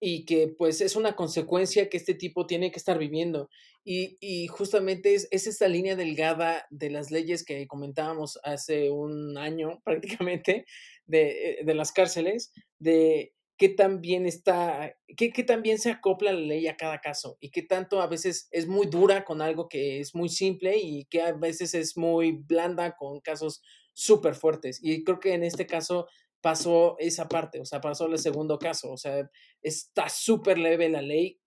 [0.00, 3.48] y que pues es una consecuencia que este tipo tiene que estar viviendo.
[3.84, 9.38] Y, y justamente es, es, esta línea delgada de las leyes que comentábamos hace un
[9.38, 10.66] año prácticamente
[11.06, 16.32] de, de las cárceles, de qué tan bien está, qué, qué tan bien se acopla
[16.32, 19.68] la ley a cada caso y qué tanto a veces es muy dura con algo
[19.68, 23.62] que es muy simple y que a veces es muy blanda con casos
[23.94, 24.78] súper fuertes.
[24.82, 26.06] Y creo que en este caso
[26.40, 29.28] pasó esa parte, o sea, pasó el segundo caso, o sea,
[29.62, 31.40] está súper leve la ley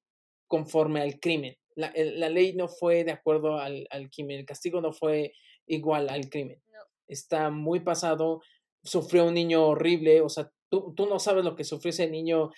[0.47, 1.57] conforme al crimen.
[1.75, 5.33] La, el, la, ley no fue de acuerdo al, al, crimen, el castigo no fue
[5.65, 6.61] igual al crimen.
[6.71, 6.79] No.
[7.07, 8.41] Está muy pasado,
[8.83, 12.51] sufrió un niño horrible, o sea, tú, tú no sabes lo que sufrió ese niño,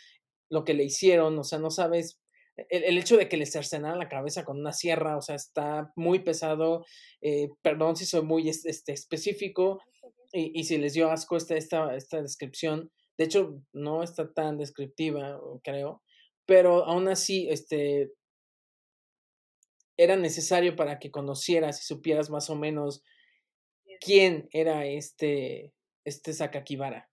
[0.49, 2.21] lo que le hicieron, o sea, no sabes
[2.69, 5.91] el, el, hecho de que le cercenaran la cabeza con una sierra, o sea, está
[5.95, 6.85] muy pesado.
[7.21, 9.81] Eh, perdón si soy muy este, específico
[10.33, 12.91] y, y, si les dio asco esta, esta, esta descripción.
[13.17, 16.01] De hecho, no está tan descriptiva, creo,
[16.45, 18.11] pero aún así, este,
[19.97, 23.03] era necesario para que conocieras y supieras más o menos
[23.99, 25.73] quién era este,
[26.05, 27.09] este Sakakibara,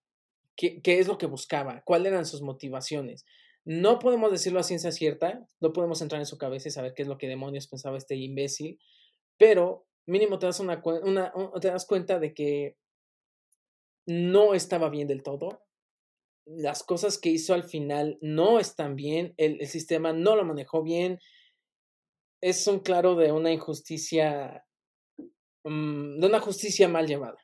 [0.57, 3.27] qué, qué es lo que buscaba, cuáles eran sus motivaciones.
[3.65, 7.03] No podemos decirlo a ciencia cierta, no podemos entrar en su cabeza y saber qué
[7.03, 8.81] es lo que demonios pensaba este imbécil,
[9.37, 12.77] pero mínimo te das, una, una, te das cuenta de que
[14.09, 15.63] no estaba bien del todo.
[16.47, 20.83] Las cosas que hizo al final no están bien, el, el sistema no lo manejó
[20.83, 21.21] bien.
[22.41, 24.65] Es un claro de una injusticia,
[25.65, 27.39] um, de una justicia mal llevada.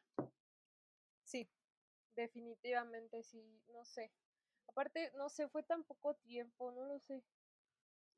[1.25, 1.47] Sí,
[2.17, 4.11] definitivamente sí, no sé.
[4.69, 7.23] Aparte, no sé, fue tan poco tiempo, no lo sé.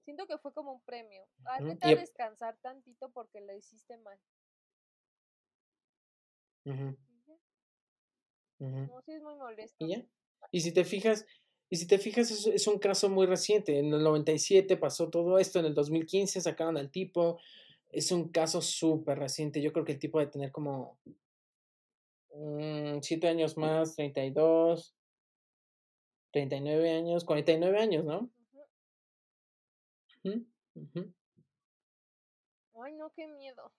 [0.04, 1.26] Siento que fue como un premio.
[1.62, 4.20] Vete a descansar tantito porque lo hiciste mal.
[6.64, 7.05] Uh -huh.
[8.58, 8.88] Uh -huh.
[8.88, 9.76] No, sí es muy molesto.
[9.78, 10.04] ¿Y ya?
[10.50, 11.26] Y si te fijas,
[11.68, 13.78] y si te fijas, es, es, un caso muy reciente.
[13.78, 17.38] En el 97 pasó todo esto, en el 2015 sacaron al tipo.
[17.90, 19.60] Es un caso súper reciente.
[19.62, 20.98] Yo creo que el tipo de tener como
[22.30, 24.94] um, siete años más, 32,
[26.32, 28.30] 39 años, 49 años, ¿no?
[30.22, 30.46] Uh -huh.
[30.74, 31.14] Uh -huh.
[32.82, 33.72] Ay, no, qué miedo.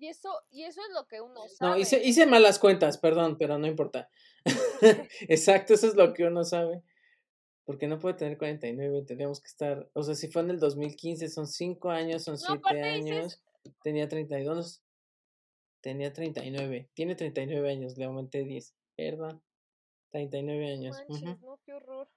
[0.00, 1.72] Y eso, y eso es lo que uno sabe.
[1.72, 4.08] No, hice, hice malas cuentas, perdón, pero no importa.
[5.28, 6.82] Exacto, eso es lo que uno sabe.
[7.66, 11.28] Porque no puede tener 49, tendríamos que estar, o sea, si fue en el 2015,
[11.28, 13.42] son 5 años, son 7 no, años, dices...
[13.82, 14.82] tenía 32,
[15.82, 19.42] tenía 39, tiene 39 años, le aumenté 10, perdón,
[20.12, 20.96] 39 años.
[20.96, 21.40] Manches, uh -huh.
[21.42, 22.08] no, qué horror.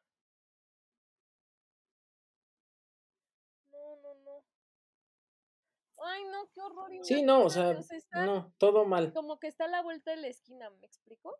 [6.05, 6.91] Ay, no, qué horror.
[7.01, 9.13] Sí, no, o sea, está, no, todo mal.
[9.13, 11.39] Como que está a la vuelta de la esquina, ¿me explico?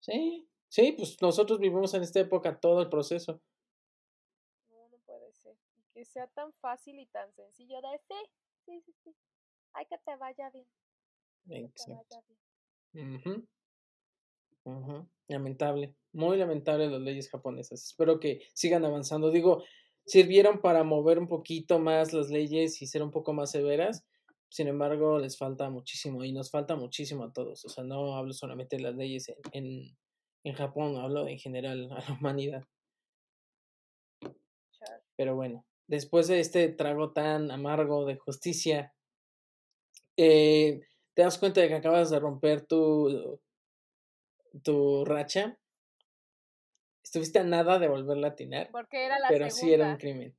[0.00, 3.40] Sí, sí, pues nosotros vivimos en esta época todo el proceso.
[4.70, 5.56] No, no puede ser.
[5.76, 8.14] Y que sea tan fácil y tan sencillo de sí,
[8.64, 9.16] sí, sí, sí.
[9.72, 10.66] Ay, que te vaya bien.
[11.50, 12.16] Exacto.
[12.16, 12.24] Vaya
[12.92, 13.14] bien.
[13.14, 13.46] Uh -huh.
[14.64, 15.08] Uh -huh.
[15.28, 17.84] Lamentable, muy lamentable las leyes japonesas.
[17.84, 19.30] Espero que sigan avanzando.
[19.30, 19.62] Digo,
[20.08, 24.04] sirvieron para mover un poquito más las leyes y ser un poco más severas.
[24.48, 27.64] Sin embargo, les falta muchísimo y nos falta muchísimo a todos.
[27.66, 29.98] O sea, no hablo solamente de las leyes en, en,
[30.44, 32.64] en Japón, hablo en general a la humanidad.
[35.16, 38.94] Pero bueno, después de este trago tan amargo de justicia,
[40.16, 40.80] eh,
[41.14, 43.38] te das cuenta de que acabas de romper tu,
[44.62, 45.58] tu racha
[47.08, 48.68] estuviste a nada de volverla a atinar.
[48.70, 49.60] Porque era la pero segunda.
[49.60, 50.36] sí era un crimen.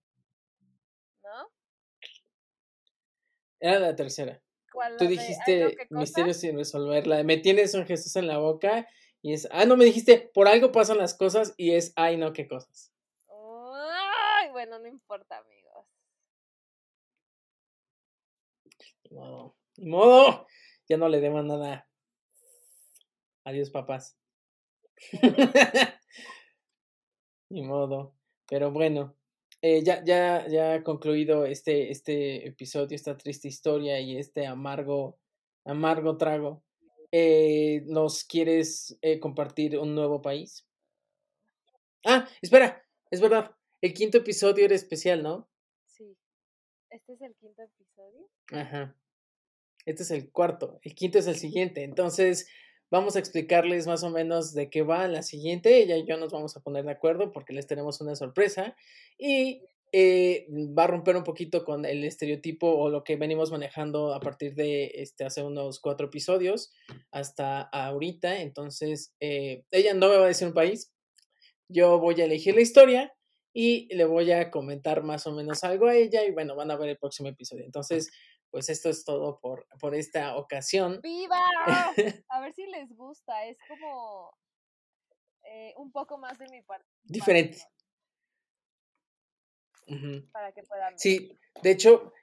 [1.23, 1.51] ¿No?
[3.59, 4.41] Era la tercera.
[4.71, 4.95] ¿Cuál?
[4.97, 7.07] Tú La dijiste de, misterio sin resolver.
[7.07, 8.87] La de me tienes un Jesús en la boca
[9.21, 12.33] y es, ah, no me dijiste, por algo pasan las cosas y es, ay, no,
[12.33, 12.93] qué cosas.
[13.27, 15.87] Ay, bueno, no importa, amigos.
[19.09, 20.47] Ni modo, ni modo,
[20.87, 21.89] ya no le debo nada.
[23.43, 24.15] Adiós, papás.
[27.49, 28.13] Ni modo,
[28.47, 29.15] pero bueno,
[29.61, 35.19] eh, ya, ya, ya concluido este, este episodio, esta triste historia y este amargo,
[35.65, 36.63] amargo trago.
[37.11, 40.65] Eh, ¿Nos quieres eh, compartir un nuevo país?
[42.05, 43.51] Ah, espera, es verdad.
[43.81, 45.49] El quinto episodio era especial, ¿no?
[45.85, 46.15] Sí.
[46.89, 48.29] ¿Este es el quinto episodio?
[48.51, 48.95] Ajá.
[49.85, 50.79] Este es el cuarto.
[50.83, 51.83] El quinto es el siguiente.
[51.83, 52.47] Entonces,
[52.91, 55.81] vamos a explicarles más o menos de qué va la siguiente.
[55.81, 58.75] Ella y yo nos vamos a poner de acuerdo porque les tenemos una sorpresa.
[59.17, 59.61] Y
[59.91, 60.45] eh,
[60.77, 64.53] va a romper un poquito con el estereotipo o lo que venimos manejando a partir
[64.53, 66.71] de este, hace unos cuatro episodios
[67.11, 68.41] hasta ahorita.
[68.41, 70.91] Entonces, eh, ella no me va a decir un país.
[71.67, 73.13] Yo voy a elegir la historia
[73.53, 76.77] y le voy a comentar más o menos algo a ella y bueno, van a
[76.77, 77.65] ver el próximo episodio.
[77.65, 78.11] Entonces,
[78.51, 80.99] pues esto es todo por, por esta ocasión.
[81.01, 81.37] ¡Viva!
[82.29, 83.45] A ver si les gusta.
[83.45, 84.31] Es como
[85.43, 86.87] eh, un poco más de mi parte.
[87.03, 87.59] Diferente.
[90.31, 90.97] Para que puedan.
[90.99, 92.13] Sí, de hecho,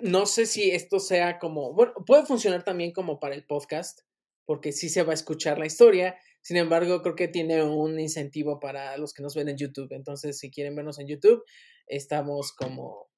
[0.00, 4.00] no sé si esto sea como, bueno, puede funcionar también como para el podcast,
[4.46, 6.18] porque sí se va a escuchar la historia.
[6.40, 9.92] Sin embargo, creo que tiene un incentivo para los que nos ven en YouTube.
[9.92, 11.44] Entonces, si quieren vernos en YouTube,
[11.86, 13.08] estamos como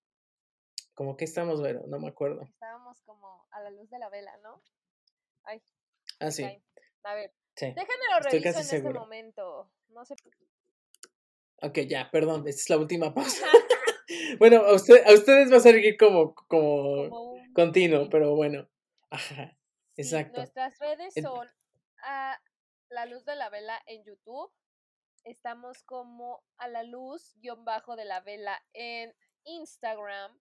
[0.99, 1.85] ¿Cómo que estamos, Vero?
[1.87, 2.43] No me acuerdo.
[2.43, 4.61] Estábamos como a la luz de la vela, ¿no?
[5.45, 5.63] Ay.
[6.19, 6.43] Ah, sí.
[7.05, 7.33] A ver.
[7.55, 7.67] Sí.
[7.67, 9.71] Déjenmelo reviso en este momento.
[9.91, 10.17] No sé.
[11.63, 12.49] Ok, ya, perdón.
[12.49, 13.47] Esta es la última pausa.
[14.41, 18.69] bueno, a, usted, a ustedes va a salir como, como, continuo, pero bueno.
[19.11, 19.57] Ajá.
[19.97, 20.39] Exacto.
[20.39, 21.47] nuestras redes son
[22.03, 22.41] a
[22.89, 24.51] la luz de la vela en YouTube.
[25.23, 30.37] Estamos como a la luz guion bajo de la vela en Instagram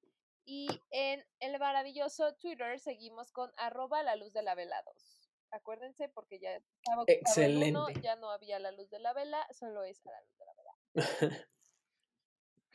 [0.47, 5.29] y en el maravilloso Twitter seguimos con arroba la luz de la vela 2.
[5.51, 7.79] Acuérdense porque ya estaba Excelente.
[8.01, 10.77] ya no había la luz de la vela, solo es la luz de la vela.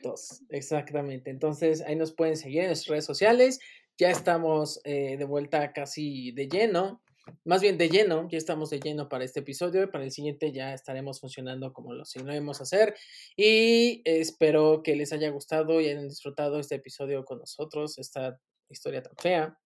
[0.03, 1.31] Dos, exactamente.
[1.31, 3.59] Entonces ahí nos pueden seguir en nuestras redes sociales.
[3.97, 7.01] Ya estamos eh, de vuelta casi de lleno
[7.45, 10.73] más bien de lleno, ya estamos de lleno para este episodio, para el siguiente ya
[10.73, 12.95] estaremos funcionando como lo a hacer
[13.35, 19.01] y espero que les haya gustado y hayan disfrutado este episodio con nosotros, esta historia
[19.03, 19.57] tan fea.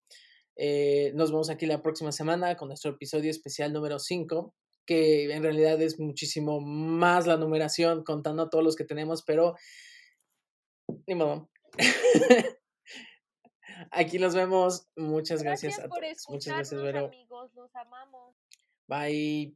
[0.56, 4.56] Eh, nos vemos aquí la próxima semana con nuestro episodio especial número 5,
[4.86, 9.56] que en realidad es muchísimo más la numeración contando todos los que tenemos, pero
[11.06, 11.50] ni modo.
[13.92, 14.88] Aquí nos vemos.
[14.96, 16.02] Muchas gracias, a todos.
[16.30, 17.06] Muchas gracias, Vero.
[17.08, 17.52] amigos.
[17.56, 18.36] Los amamos.
[18.88, 19.56] Bye.